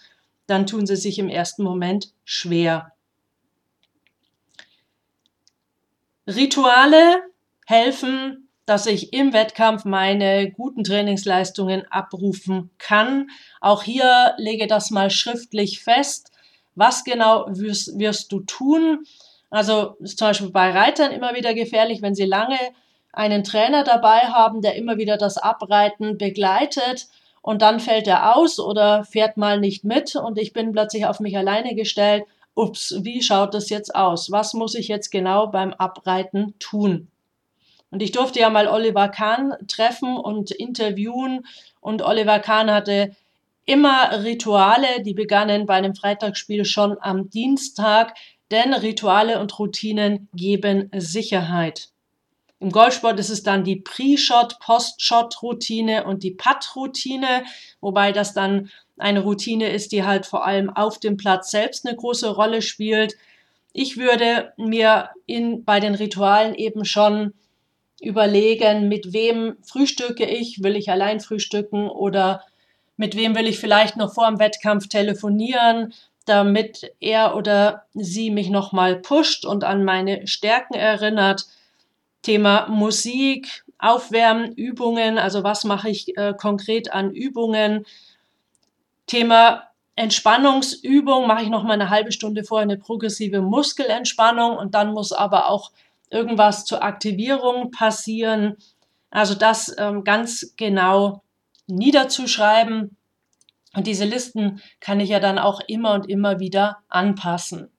dann 0.47 0.65
tun 0.65 0.87
sie 0.87 0.95
sich 0.95 1.19
im 1.19 1.27
ersten 1.27 1.63
Moment 1.63 2.13
schwer. 2.23 2.93
Rituale 6.25 7.21
helfen 7.65 8.40
dass 8.65 8.85
ich 8.85 9.13
im 9.13 9.33
Wettkampf 9.33 9.85
meine 9.85 10.51
guten 10.51 10.83
Trainingsleistungen 10.83 11.85
abrufen 11.89 12.69
kann. 12.77 13.29
Auch 13.59 13.83
hier 13.83 14.33
lege 14.37 14.67
das 14.67 14.91
mal 14.91 15.09
schriftlich 15.09 15.81
fest. 15.83 16.31
Was 16.75 17.03
genau 17.03 17.45
wirst, 17.49 17.97
wirst 17.99 18.31
du 18.31 18.41
tun? 18.41 19.03
Also 19.49 19.97
ist 19.99 20.17
zum 20.17 20.29
Beispiel 20.29 20.51
bei 20.51 20.71
Reitern 20.71 21.11
immer 21.11 21.35
wieder 21.35 21.53
gefährlich, 21.53 22.01
wenn 22.01 22.15
sie 22.15 22.25
lange 22.25 22.57
einen 23.13 23.43
Trainer 23.43 23.83
dabei 23.83 24.19
haben, 24.19 24.61
der 24.61 24.75
immer 24.75 24.97
wieder 24.97 25.17
das 25.17 25.37
Abreiten 25.37 26.17
begleitet 26.17 27.07
und 27.41 27.61
dann 27.61 27.79
fällt 27.79 28.07
er 28.07 28.35
aus 28.35 28.59
oder 28.59 29.03
fährt 29.03 29.35
mal 29.35 29.59
nicht 29.59 29.83
mit 29.83 30.15
und 30.15 30.37
ich 30.37 30.53
bin 30.53 30.71
plötzlich 30.71 31.05
auf 31.05 31.19
mich 31.19 31.37
alleine 31.37 31.75
gestellt. 31.75 32.23
Ups, 32.53 32.95
wie 33.01 33.21
schaut 33.21 33.53
das 33.53 33.69
jetzt 33.69 33.95
aus? 33.95 34.31
Was 34.31 34.53
muss 34.53 34.75
ich 34.75 34.87
jetzt 34.87 35.09
genau 35.09 35.47
beim 35.47 35.73
Abreiten 35.73 36.53
tun? 36.59 37.09
Und 37.91 38.01
ich 38.01 38.11
durfte 38.11 38.39
ja 38.39 38.49
mal 38.49 38.67
Oliver 38.67 39.09
Kahn 39.09 39.53
treffen 39.67 40.15
und 40.17 40.51
interviewen. 40.51 41.45
Und 41.81 42.01
Oliver 42.01 42.39
Kahn 42.39 42.71
hatte 42.71 43.15
immer 43.65 44.23
Rituale, 44.23 45.03
die 45.03 45.13
begannen 45.13 45.65
bei 45.65 45.75
einem 45.75 45.93
Freitagsspiel 45.93 46.65
schon 46.65 46.97
am 46.99 47.29
Dienstag, 47.29 48.15
denn 48.49 48.73
Rituale 48.73 49.39
und 49.39 49.57
Routinen 49.59 50.29
geben 50.33 50.89
Sicherheit. 50.95 51.89
Im 52.59 52.71
Golfsport 52.71 53.19
ist 53.19 53.29
es 53.29 53.43
dann 53.43 53.63
die 53.63 53.77
Pre-Shot, 53.77 54.59
Post-Shot-Routine 54.59 56.05
und 56.05 56.21
die 56.21 56.31
Putt-Routine, 56.31 57.43
wobei 57.81 58.11
das 58.11 58.33
dann 58.33 58.69
eine 58.97 59.21
Routine 59.21 59.69
ist, 59.69 59.91
die 59.91 60.03
halt 60.03 60.27
vor 60.27 60.45
allem 60.45 60.69
auf 60.69 60.99
dem 60.99 61.17
Platz 61.17 61.49
selbst 61.49 61.87
eine 61.87 61.95
große 61.95 62.29
Rolle 62.29 62.61
spielt. 62.61 63.15
Ich 63.73 63.97
würde 63.97 64.53
mir 64.57 65.09
in, 65.25 65.65
bei 65.65 65.79
den 65.79 65.95
Ritualen 65.95 66.53
eben 66.53 66.85
schon 66.85 67.33
überlegen, 68.01 68.87
mit 68.89 69.13
wem 69.13 69.57
frühstücke 69.63 70.25
ich, 70.25 70.63
will 70.63 70.75
ich 70.75 70.89
allein 70.89 71.19
frühstücken 71.19 71.87
oder 71.87 72.43
mit 72.97 73.15
wem 73.15 73.35
will 73.35 73.47
ich 73.47 73.59
vielleicht 73.59 73.97
noch 73.97 74.13
vor 74.13 74.27
dem 74.27 74.39
Wettkampf 74.39 74.87
telefonieren, 74.87 75.93
damit 76.25 76.91
er 76.99 77.35
oder 77.35 77.85
sie 77.93 78.29
mich 78.29 78.49
nochmal 78.49 78.97
pusht 78.97 79.45
und 79.45 79.63
an 79.63 79.83
meine 79.83 80.27
Stärken 80.27 80.75
erinnert. 80.75 81.45
Thema 82.21 82.67
Musik, 82.67 83.63
Aufwärmen, 83.79 84.53
Übungen, 84.53 85.17
also 85.17 85.43
was 85.43 85.63
mache 85.63 85.89
ich 85.89 86.15
äh, 86.17 86.33
konkret 86.37 86.93
an 86.93 87.11
Übungen. 87.11 87.85
Thema 89.07 89.63
Entspannungsübung 89.95 91.27
mache 91.27 91.43
ich 91.43 91.49
noch 91.49 91.63
mal 91.63 91.73
eine 91.73 91.89
halbe 91.89 92.11
Stunde 92.11 92.43
vorher 92.43 92.63
eine 92.63 92.77
progressive 92.77 93.41
Muskelentspannung 93.41 94.55
und 94.57 94.75
dann 94.75 94.93
muss 94.93 95.11
aber 95.11 95.49
auch 95.49 95.71
irgendwas 96.11 96.65
zur 96.65 96.83
Aktivierung 96.83 97.71
passieren. 97.71 98.57
Also 99.09 99.33
das 99.33 99.73
ähm, 99.77 100.03
ganz 100.03 100.53
genau 100.57 101.23
niederzuschreiben. 101.67 102.95
Und 103.73 103.87
diese 103.87 104.05
Listen 104.05 104.61
kann 104.79 104.99
ich 104.99 105.09
ja 105.09 105.19
dann 105.19 105.39
auch 105.39 105.61
immer 105.67 105.93
und 105.93 106.09
immer 106.09 106.39
wieder 106.39 106.79
anpassen. 106.89 107.71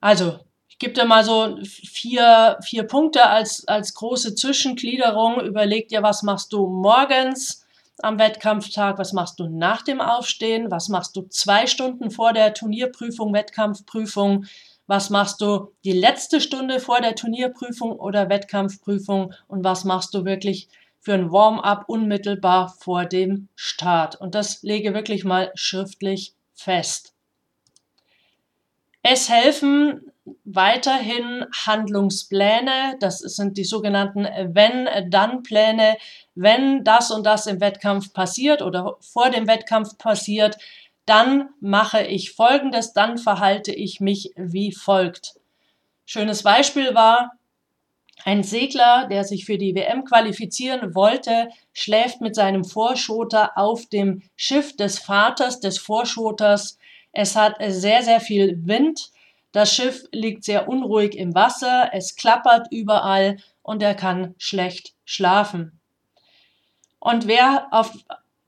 Also, 0.00 0.40
Ich 0.68 0.78
gebe 0.78 0.92
dir 0.92 1.06
mal 1.06 1.24
so 1.24 1.56
vier, 1.64 2.58
vier 2.62 2.82
Punkte 2.82 3.26
als, 3.26 3.66
als 3.66 3.94
große 3.94 4.34
Zwischengliederung. 4.34 5.40
Überleg 5.40 5.88
dir, 5.88 6.02
was 6.02 6.22
machst 6.22 6.52
du 6.52 6.66
morgens 6.66 7.64
am 8.02 8.18
Wettkampftag, 8.18 8.98
was 8.98 9.14
machst 9.14 9.40
du 9.40 9.48
nach 9.48 9.80
dem 9.80 10.02
Aufstehen, 10.02 10.70
was 10.70 10.90
machst 10.90 11.16
du 11.16 11.22
zwei 11.22 11.66
Stunden 11.66 12.10
vor 12.10 12.34
der 12.34 12.52
Turnierprüfung, 12.52 13.32
Wettkampfprüfung, 13.32 14.44
was 14.86 15.10
machst 15.10 15.40
du 15.40 15.72
die 15.84 15.92
letzte 15.92 16.40
Stunde 16.40 16.80
vor 16.80 17.00
der 17.00 17.14
Turnierprüfung 17.14 17.92
oder 17.92 18.28
Wettkampfprüfung 18.28 19.34
und 19.48 19.64
was 19.64 19.84
machst 19.84 20.14
du 20.14 20.24
wirklich 20.24 20.68
für 21.00 21.14
ein 21.14 21.30
Warm-up 21.30 21.84
unmittelbar 21.86 22.74
vor 22.80 23.04
dem 23.04 23.48
Start. 23.54 24.16
Und 24.16 24.34
das 24.34 24.62
lege 24.62 24.92
wirklich 24.92 25.24
mal 25.24 25.52
schriftlich 25.54 26.34
fest. 26.52 27.14
Es 29.02 29.28
helfen 29.28 30.10
weiterhin 30.44 31.46
Handlungspläne, 31.64 32.96
das 32.98 33.18
sind 33.18 33.56
die 33.56 33.64
sogenannten 33.64 34.24
Wenn-Dann-Pläne. 34.24 35.96
Wenn 36.34 36.82
das 36.82 37.12
und 37.12 37.24
das 37.24 37.46
im 37.46 37.60
Wettkampf 37.60 38.12
passiert 38.12 38.60
oder 38.62 38.96
vor 39.00 39.30
dem 39.30 39.46
Wettkampf 39.46 39.96
passiert, 39.98 40.58
dann 41.06 41.48
mache 41.60 42.02
ich 42.02 42.32
Folgendes, 42.32 42.92
dann 42.92 43.16
verhalte 43.16 43.72
ich 43.72 44.00
mich 44.00 44.32
wie 44.36 44.72
folgt. 44.72 45.34
Schönes 46.04 46.42
Beispiel 46.42 46.94
war, 46.94 47.32
ein 48.24 48.42
Segler, 48.42 49.06
der 49.08 49.24
sich 49.24 49.44
für 49.44 49.56
die 49.56 49.74
WM 49.74 50.04
qualifizieren 50.04 50.94
wollte, 50.94 51.48
schläft 51.72 52.20
mit 52.20 52.34
seinem 52.34 52.64
Vorschoter 52.64 53.56
auf 53.56 53.86
dem 53.86 54.22
Schiff 54.34 54.76
des 54.76 54.98
Vaters 54.98 55.60
des 55.60 55.78
Vorschoters. 55.78 56.78
Es 57.12 57.36
hat 57.36 57.56
sehr, 57.68 58.02
sehr 58.02 58.20
viel 58.20 58.66
Wind. 58.66 59.10
Das 59.52 59.72
Schiff 59.72 60.04
liegt 60.12 60.44
sehr 60.44 60.68
unruhig 60.68 61.16
im 61.16 61.34
Wasser, 61.34 61.90
es 61.92 62.16
klappert 62.16 62.66
überall 62.70 63.36
und 63.62 63.82
er 63.82 63.94
kann 63.94 64.34
schlecht 64.38 64.94
schlafen. 65.04 65.80
Und 66.98 67.26
wer 67.26 67.68
auf 67.70 67.92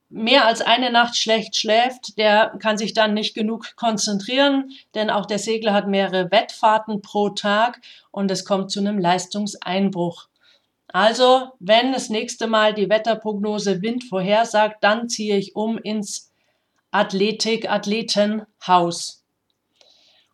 mehr 0.09 0.45
als 0.45 0.61
eine 0.61 0.91
Nacht 0.91 1.15
schlecht 1.15 1.55
schläft, 1.55 2.17
der 2.17 2.57
kann 2.59 2.77
sich 2.77 2.93
dann 2.93 3.13
nicht 3.13 3.33
genug 3.35 3.75
konzentrieren, 3.75 4.71
denn 4.95 5.09
auch 5.09 5.25
der 5.25 5.39
Segler 5.39 5.73
hat 5.73 5.87
mehrere 5.87 6.31
Wettfahrten 6.31 7.01
pro 7.01 7.29
Tag 7.29 7.81
und 8.11 8.31
es 8.31 8.45
kommt 8.45 8.71
zu 8.71 8.79
einem 8.79 8.97
Leistungseinbruch. 8.97 10.27
Also, 10.87 11.51
wenn 11.59 11.93
das 11.93 12.09
nächste 12.09 12.47
Mal 12.47 12.73
die 12.73 12.89
Wetterprognose 12.89 13.83
Wind 13.83 14.05
vorhersagt, 14.05 14.83
dann 14.83 15.07
ziehe 15.07 15.37
ich 15.37 15.55
um 15.55 15.77
ins 15.77 16.31
Athletik-Athletenhaus. 16.89 19.19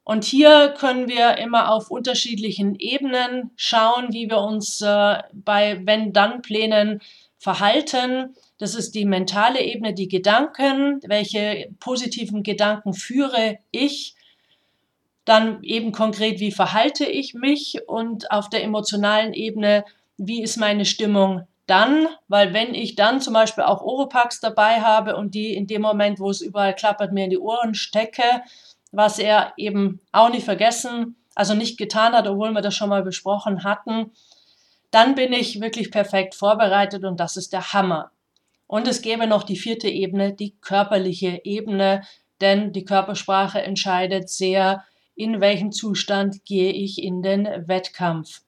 Und 0.05 0.23
hier 0.23 0.73
können 0.77 1.09
wir 1.09 1.37
immer 1.39 1.73
auf 1.73 1.91
unterschiedlichen 1.91 2.75
Ebenen 2.75 3.51
schauen, 3.55 4.13
wie 4.13 4.29
wir 4.29 4.39
uns 4.39 4.79
äh, 4.81 5.17
bei 5.33 5.81
Wenn-Dann-Plänen 5.83 7.01
verhalten. 7.37 8.35
Das 8.57 8.73
ist 8.75 8.95
die 8.95 9.05
mentale 9.05 9.61
Ebene, 9.61 9.93
die 9.93 10.07
Gedanken, 10.07 11.01
welche 11.05 11.69
positiven 11.79 12.43
Gedanken 12.43 12.93
führe 12.93 13.57
ich. 13.71 14.15
Dann 15.25 15.61
eben 15.63 15.91
konkret, 15.91 16.39
wie 16.39 16.51
verhalte 16.51 17.05
ich 17.05 17.33
mich 17.33 17.79
und 17.87 18.31
auf 18.31 18.49
der 18.49 18.63
emotionalen 18.63 19.33
Ebene, 19.33 19.83
wie 20.17 20.41
ist 20.41 20.57
meine 20.57 20.85
Stimmung 20.85 21.47
dann, 21.67 22.07
weil 22.27 22.53
wenn 22.53 22.75
ich 22.75 22.95
dann 22.95 23.21
zum 23.21 23.33
Beispiel 23.33 23.63
auch 23.63 23.81
Oropax 23.81 24.39
dabei 24.39 24.81
habe 24.81 25.15
und 25.15 25.33
die 25.33 25.53
in 25.55 25.67
dem 25.67 25.81
Moment, 25.81 26.19
wo 26.19 26.29
es 26.29 26.41
überall 26.41 26.75
klappert, 26.75 27.11
mir 27.11 27.23
in 27.23 27.31
die 27.31 27.39
Ohren 27.39 27.73
stecke, 27.73 28.43
was 28.91 29.19
er 29.19 29.53
eben 29.57 29.99
auch 30.11 30.29
nicht 30.29 30.45
vergessen, 30.45 31.15
also 31.33 31.53
nicht 31.53 31.77
getan 31.77 32.13
hat, 32.13 32.27
obwohl 32.27 32.51
wir 32.51 32.61
das 32.61 32.75
schon 32.75 32.89
mal 32.89 33.03
besprochen 33.03 33.63
hatten, 33.63 34.11
dann 34.91 35.15
bin 35.15 35.33
ich 35.33 35.59
wirklich 35.59 35.91
perfekt 35.91 36.35
vorbereitet 36.35 37.03
und 37.03 37.19
das 37.19 37.35
ist 37.35 37.51
der 37.51 37.73
Hammer. 37.73 38.11
Und 38.67 38.87
es 38.87 39.01
gäbe 39.01 39.27
noch 39.27 39.43
die 39.43 39.57
vierte 39.57 39.87
Ebene, 39.87 40.33
die 40.33 40.55
körperliche 40.61 41.41
Ebene, 41.43 42.01
denn 42.41 42.73
die 42.73 42.85
Körpersprache 42.85 43.61
entscheidet 43.61 44.29
sehr, 44.29 44.83
in 45.15 45.39
welchem 45.39 45.71
Zustand 45.71 46.43
gehe 46.45 46.71
ich 46.71 47.01
in 47.01 47.21
den 47.21 47.45
Wettkampf. 47.67 48.41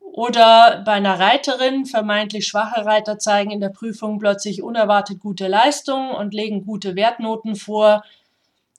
Oder 0.00 0.82
bei 0.84 0.92
einer 0.92 1.18
Reiterin, 1.20 1.86
vermeintlich 1.86 2.46
schwache 2.46 2.84
Reiter 2.84 3.18
zeigen 3.18 3.50
in 3.50 3.60
der 3.60 3.68
Prüfung 3.68 4.18
plötzlich 4.18 4.62
unerwartet 4.62 5.20
gute 5.20 5.46
Leistungen 5.46 6.10
und 6.10 6.34
legen 6.34 6.64
gute 6.64 6.96
Wertnoten 6.96 7.54
vor. 7.54 8.02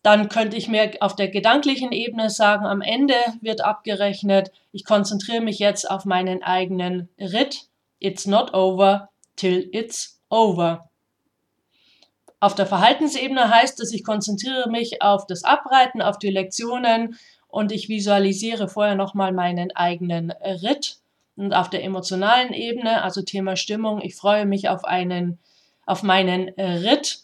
Dann 0.03 0.27
könnte 0.29 0.57
ich 0.57 0.67
mir 0.67 0.91
auf 0.99 1.15
der 1.15 1.29
gedanklichen 1.29 1.91
Ebene 1.91 2.29
sagen, 2.29 2.65
am 2.65 2.81
Ende 2.81 3.15
wird 3.41 3.61
abgerechnet, 3.61 4.51
ich 4.71 4.85
konzentriere 4.85 5.41
mich 5.41 5.59
jetzt 5.59 5.89
auf 5.89 6.05
meinen 6.05 6.43
eigenen 6.43 7.09
Ritt. 7.17 7.69
It's 7.99 8.25
not 8.25 8.53
over, 8.53 9.09
till 9.39 9.69
it's 9.71 10.21
over. 10.29 10.89
Auf 12.41 12.55
der 12.55 12.65
Verhaltensebene 12.65 13.49
heißt 13.49 13.79
es, 13.81 13.93
ich 13.93 14.03
konzentriere 14.03 14.69
mich 14.69 15.01
auf 15.01 15.27
das 15.27 15.43
Abreiten, 15.43 16.01
auf 16.01 16.17
die 16.17 16.29
Lektionen 16.29 17.17
und 17.47 17.71
ich 17.71 17.89
visualisiere 17.89 18.67
vorher 18.67 18.95
nochmal 18.95 19.33
meinen 19.33 19.71
eigenen 19.75 20.31
Ritt. 20.31 20.97
Und 21.35 21.53
auf 21.53 21.69
der 21.69 21.83
emotionalen 21.83 22.53
Ebene, 22.53 23.01
also 23.01 23.21
Thema 23.21 23.55
Stimmung, 23.55 24.01
ich 24.01 24.15
freue 24.15 24.45
mich 24.45 24.67
auf 24.67 24.83
einen, 24.83 25.39
auf 25.85 26.03
meinen 26.03 26.49
Ritt 26.49 27.19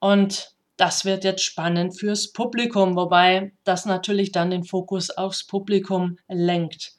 und 0.00 0.54
das 0.78 1.04
wird 1.04 1.24
jetzt 1.24 1.42
spannend 1.42 1.98
fürs 1.98 2.32
Publikum, 2.32 2.96
wobei 2.96 3.52
das 3.64 3.84
natürlich 3.84 4.32
dann 4.32 4.50
den 4.50 4.64
Fokus 4.64 5.10
aufs 5.10 5.44
Publikum 5.46 6.18
lenkt. 6.28 6.97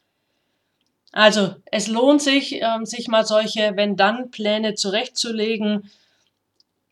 Also 1.12 1.56
es 1.66 1.88
lohnt 1.88 2.22
sich, 2.22 2.60
ähm, 2.62 2.86
sich 2.86 3.08
mal 3.08 3.24
solche 3.24 3.76
Wenn-Dann-Pläne 3.76 4.74
zurechtzulegen. 4.74 5.90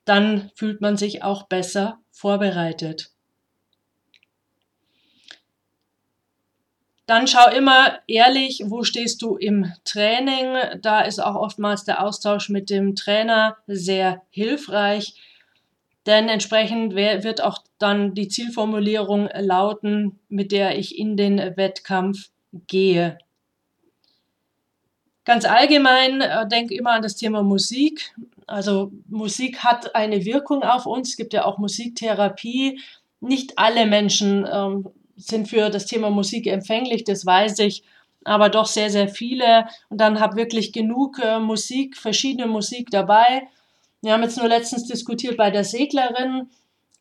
Dann 0.05 0.51
fühlt 0.55 0.81
man 0.81 0.97
sich 0.97 1.23
auch 1.23 1.45
besser 1.45 1.99
vorbereitet. 2.11 3.11
Dann 7.07 7.27
schau 7.27 7.49
immer 7.51 8.01
ehrlich, 8.07 8.65
wo 8.67 8.83
stehst 8.83 9.23
du 9.23 9.37
im 9.37 9.73
Training. 9.85 10.81
Da 10.83 11.01
ist 11.01 11.21
auch 11.21 11.37
oftmals 11.37 11.85
der 11.85 12.05
Austausch 12.05 12.51
mit 12.51 12.69
dem 12.69 12.97
Trainer 12.97 13.57
sehr 13.67 14.23
hilfreich, 14.29 15.15
denn 16.05 16.29
entsprechend 16.29 16.95
wird 16.95 17.41
auch 17.41 17.63
dann 17.79 18.15
die 18.15 18.29
Zielformulierung 18.29 19.29
lauten, 19.35 20.19
mit 20.29 20.53
der 20.53 20.79
ich 20.79 20.99
in 20.99 21.17
den 21.17 21.39
Wettkampf 21.57 22.31
gehe. 22.67 23.19
Ganz 25.29 25.45
allgemein 25.45 26.23
äh, 26.23 26.49
denke 26.49 26.75
immer 26.75 26.93
an 26.93 27.03
das 27.03 27.15
Thema 27.15 27.43
Musik. 27.43 28.15
Also 28.47 28.91
Musik 29.09 29.59
hat 29.59 29.95
eine 29.95 30.25
Wirkung 30.25 30.63
auf 30.63 30.87
uns. 30.87 31.11
Es 31.11 31.17
gibt 31.19 31.35
ja 31.35 31.45
auch 31.45 31.59
Musiktherapie. 31.59 32.81
Nicht 33.21 33.59
alle 33.59 33.85
Menschen 33.85 34.49
ähm, 34.51 34.89
sind 35.17 35.47
für 35.47 35.69
das 35.69 35.85
Thema 35.85 36.09
Musik 36.09 36.47
empfänglich, 36.47 37.05
das 37.05 37.27
weiß 37.27 37.59
ich, 37.59 37.83
aber 38.25 38.49
doch 38.49 38.65
sehr, 38.65 38.89
sehr 38.89 39.09
viele. 39.09 39.67
Und 39.91 40.01
dann 40.01 40.19
habe 40.19 40.37
wirklich 40.37 40.73
genug 40.73 41.19
äh, 41.23 41.39
Musik, 41.39 41.99
verschiedene 41.99 42.47
Musik 42.47 42.91
dabei. 42.91 43.49
Wir 44.01 44.15
haben 44.15 44.23
jetzt 44.23 44.39
nur 44.39 44.49
letztens 44.49 44.87
diskutiert 44.87 45.37
bei 45.37 45.51
der 45.51 45.65
Seglerin. 45.65 46.49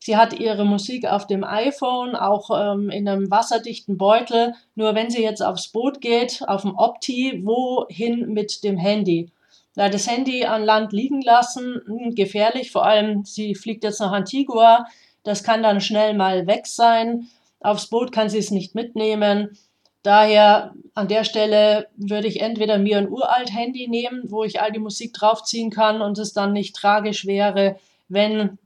Sie 0.00 0.16
hat 0.16 0.38
ihre 0.38 0.64
Musik 0.64 1.06
auf 1.06 1.26
dem 1.26 1.44
iPhone, 1.44 2.14
auch 2.14 2.50
ähm, 2.50 2.88
in 2.90 3.08
einem 3.08 3.30
wasserdichten 3.30 3.98
Beutel. 3.98 4.54
Nur 4.74 4.94
wenn 4.94 5.10
sie 5.10 5.22
jetzt 5.22 5.42
aufs 5.42 5.68
Boot 5.68 6.00
geht, 6.00 6.42
auf 6.46 6.62
dem 6.62 6.76
Opti, 6.76 7.42
wohin 7.44 8.32
mit 8.32 8.62
dem 8.64 8.78
Handy? 8.78 9.30
Da 9.74 9.88
das 9.88 10.08
Handy 10.10 10.44
an 10.44 10.64
Land 10.64 10.92
liegen 10.92 11.22
lassen, 11.22 11.80
hm, 11.86 12.14
gefährlich. 12.14 12.70
Vor 12.70 12.84
allem, 12.84 13.24
sie 13.24 13.54
fliegt 13.54 13.84
jetzt 13.84 14.00
nach 14.00 14.12
Antigua. 14.12 14.86
Das 15.24 15.44
kann 15.44 15.62
dann 15.62 15.80
schnell 15.80 16.14
mal 16.14 16.46
weg 16.46 16.66
sein. 16.66 17.28
Aufs 17.60 17.88
Boot 17.88 18.12
kann 18.12 18.28
sie 18.28 18.38
es 18.38 18.50
nicht 18.50 18.74
mitnehmen. 18.74 19.58
Daher 20.02 20.74
an 20.94 21.08
der 21.08 21.24
Stelle 21.24 21.88
würde 21.96 22.28
ich 22.28 22.40
entweder 22.40 22.78
mir 22.78 22.98
ein 22.98 23.10
uralt 23.10 23.52
Handy 23.52 23.88
nehmen, 23.88 24.22
wo 24.30 24.44
ich 24.44 24.60
all 24.60 24.72
die 24.72 24.78
Musik 24.78 25.12
draufziehen 25.12 25.70
kann 25.70 26.00
und 26.02 26.18
es 26.18 26.32
dann 26.32 26.52
nicht 26.52 26.76
tragisch 26.76 27.26
wäre, 27.26 27.76
wenn 28.08 28.58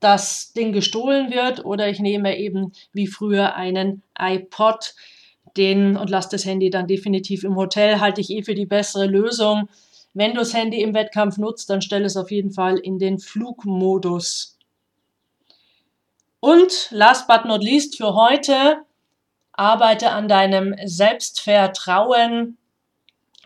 das 0.00 0.52
Ding 0.52 0.72
gestohlen 0.72 1.30
wird 1.30 1.64
oder 1.64 1.88
ich 1.88 2.00
nehme 2.00 2.36
eben 2.38 2.72
wie 2.92 3.06
früher 3.06 3.54
einen 3.54 4.02
iPod 4.18 4.94
den 5.56 5.96
und 5.96 6.10
lasse 6.10 6.30
das 6.32 6.44
Handy 6.44 6.70
dann 6.70 6.86
definitiv 6.86 7.44
im 7.44 7.56
Hotel, 7.56 8.00
halte 8.00 8.20
ich 8.20 8.30
eh 8.30 8.42
für 8.42 8.54
die 8.54 8.66
bessere 8.66 9.06
Lösung. 9.06 9.68
Wenn 10.12 10.32
du 10.32 10.40
das 10.40 10.54
Handy 10.54 10.82
im 10.82 10.94
Wettkampf 10.94 11.38
nutzt, 11.38 11.70
dann 11.70 11.82
stell 11.82 12.04
es 12.04 12.16
auf 12.16 12.30
jeden 12.30 12.52
Fall 12.52 12.78
in 12.78 12.98
den 12.98 13.18
Flugmodus. 13.18 14.58
Und 16.40 16.88
last 16.90 17.26
but 17.26 17.44
not 17.44 17.62
least 17.62 17.96
für 17.96 18.14
heute, 18.14 18.78
arbeite 19.52 20.10
an 20.10 20.28
deinem 20.28 20.74
Selbstvertrauen, 20.84 22.58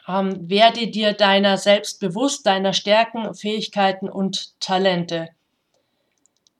ähm, 0.08 0.48
werde 0.48 0.88
dir 0.88 1.12
deiner 1.12 1.56
selbst 1.56 2.00
bewusst, 2.00 2.46
deiner 2.46 2.72
Stärken, 2.72 3.32
Fähigkeiten 3.34 4.08
und 4.08 4.58
Talente. 4.60 5.28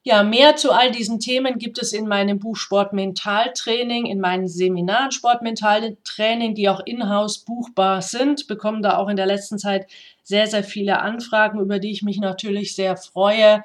Ja, 0.03 0.23
mehr 0.23 0.57
zu 0.57 0.73
all 0.73 0.91
diesen 0.91 1.21
Themen 1.21 1.59
gibt 1.59 1.79
es 1.79 1.93
in 1.93 2.09
meinem 2.09 2.39
Buch 2.39 2.57
Sportmentaltraining, 2.57 4.07
in 4.07 4.19
meinen 4.19 4.49
Seminaren 4.49 5.13
Sportmentaltraining, 5.13 6.55
die 6.55 6.71
auch 6.71 6.81
in-house 6.81 7.39
buchbar 7.41 8.01
sind. 8.01 8.47
Bekommen 8.47 8.81
da 8.81 8.97
auch 8.97 9.09
in 9.09 9.17
der 9.17 9.27
letzten 9.27 9.59
Zeit 9.59 9.87
sehr, 10.23 10.47
sehr 10.47 10.65
viele 10.65 11.01
Anfragen, 11.01 11.61
über 11.61 11.79
die 11.79 11.91
ich 11.91 12.03
mich 12.03 12.19
natürlich 12.19 12.75
sehr 12.75 12.97
freue. 12.97 13.63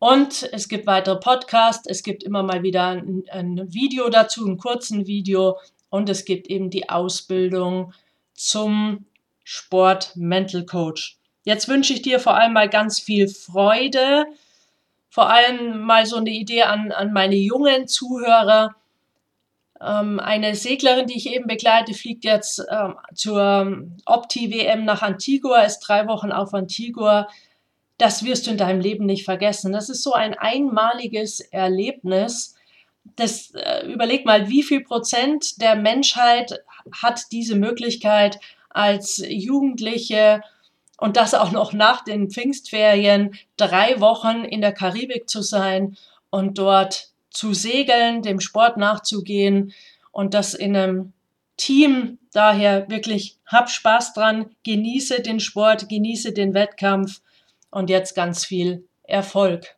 Und 0.00 0.48
es 0.52 0.68
gibt 0.68 0.88
weitere 0.88 1.20
Podcasts, 1.20 1.88
es 1.88 2.02
gibt 2.02 2.24
immer 2.24 2.42
mal 2.42 2.64
wieder 2.64 2.88
ein, 2.88 3.22
ein 3.30 3.72
Video 3.72 4.08
dazu, 4.08 4.44
einen 4.44 4.58
kurzen 4.58 5.06
Video 5.06 5.58
und 5.88 6.08
es 6.08 6.24
gibt 6.24 6.48
eben 6.48 6.68
die 6.70 6.88
Ausbildung 6.88 7.92
zum 8.34 9.06
Sport 9.44 10.16
Mental 10.16 10.66
Coach. 10.66 11.16
Jetzt 11.44 11.68
wünsche 11.68 11.92
ich 11.92 12.02
dir 12.02 12.18
vor 12.18 12.36
allem 12.36 12.52
mal 12.52 12.68
ganz 12.68 13.00
viel 13.00 13.28
Freude 13.28 14.26
vor 15.18 15.30
allem 15.30 15.80
mal 15.80 16.06
so 16.06 16.14
eine 16.14 16.30
Idee 16.30 16.62
an, 16.62 16.92
an 16.92 17.12
meine 17.12 17.34
jungen 17.34 17.88
Zuhörer. 17.88 18.76
Ähm, 19.80 20.20
eine 20.20 20.54
Seglerin, 20.54 21.08
die 21.08 21.16
ich 21.16 21.32
eben 21.34 21.48
begleite, 21.48 21.92
fliegt 21.92 22.22
jetzt 22.22 22.64
ähm, 22.70 22.94
zur 23.16 23.88
Opti-WM 24.06 24.84
nach 24.84 25.02
Antigua, 25.02 25.62
ist 25.62 25.80
drei 25.80 26.06
Wochen 26.06 26.30
auf 26.30 26.54
Antigua. 26.54 27.26
Das 27.96 28.24
wirst 28.24 28.46
du 28.46 28.52
in 28.52 28.58
deinem 28.58 28.80
Leben 28.80 29.06
nicht 29.06 29.24
vergessen. 29.24 29.72
Das 29.72 29.88
ist 29.88 30.04
so 30.04 30.12
ein 30.12 30.38
einmaliges 30.38 31.40
Erlebnis. 31.40 32.54
Das, 33.16 33.50
äh, 33.56 33.92
überleg 33.92 34.24
mal, 34.24 34.48
wie 34.48 34.62
viel 34.62 34.84
Prozent 34.84 35.60
der 35.60 35.74
Menschheit 35.74 36.62
hat 36.92 37.22
diese 37.32 37.56
Möglichkeit 37.56 38.38
als 38.70 39.20
Jugendliche 39.26 40.42
und 40.98 41.16
das 41.16 41.32
auch 41.32 41.52
noch 41.52 41.72
nach 41.72 42.04
den 42.04 42.28
Pfingstferien 42.28 43.38
drei 43.56 44.00
Wochen 44.00 44.44
in 44.44 44.60
der 44.60 44.72
Karibik 44.72 45.30
zu 45.30 45.40
sein 45.40 45.96
und 46.28 46.58
dort 46.58 47.08
zu 47.30 47.54
segeln, 47.54 48.20
dem 48.22 48.40
Sport 48.40 48.76
nachzugehen 48.76 49.72
und 50.10 50.34
das 50.34 50.54
in 50.54 50.76
einem 50.76 51.12
Team. 51.56 52.18
Daher 52.32 52.90
wirklich 52.90 53.38
hab 53.46 53.70
Spaß 53.70 54.12
dran, 54.12 54.50
genieße 54.64 55.22
den 55.22 55.40
Sport, 55.40 55.88
genieße 55.88 56.32
den 56.32 56.52
Wettkampf 56.52 57.20
und 57.70 57.90
jetzt 57.90 58.14
ganz 58.14 58.44
viel 58.44 58.84
Erfolg. 59.04 59.77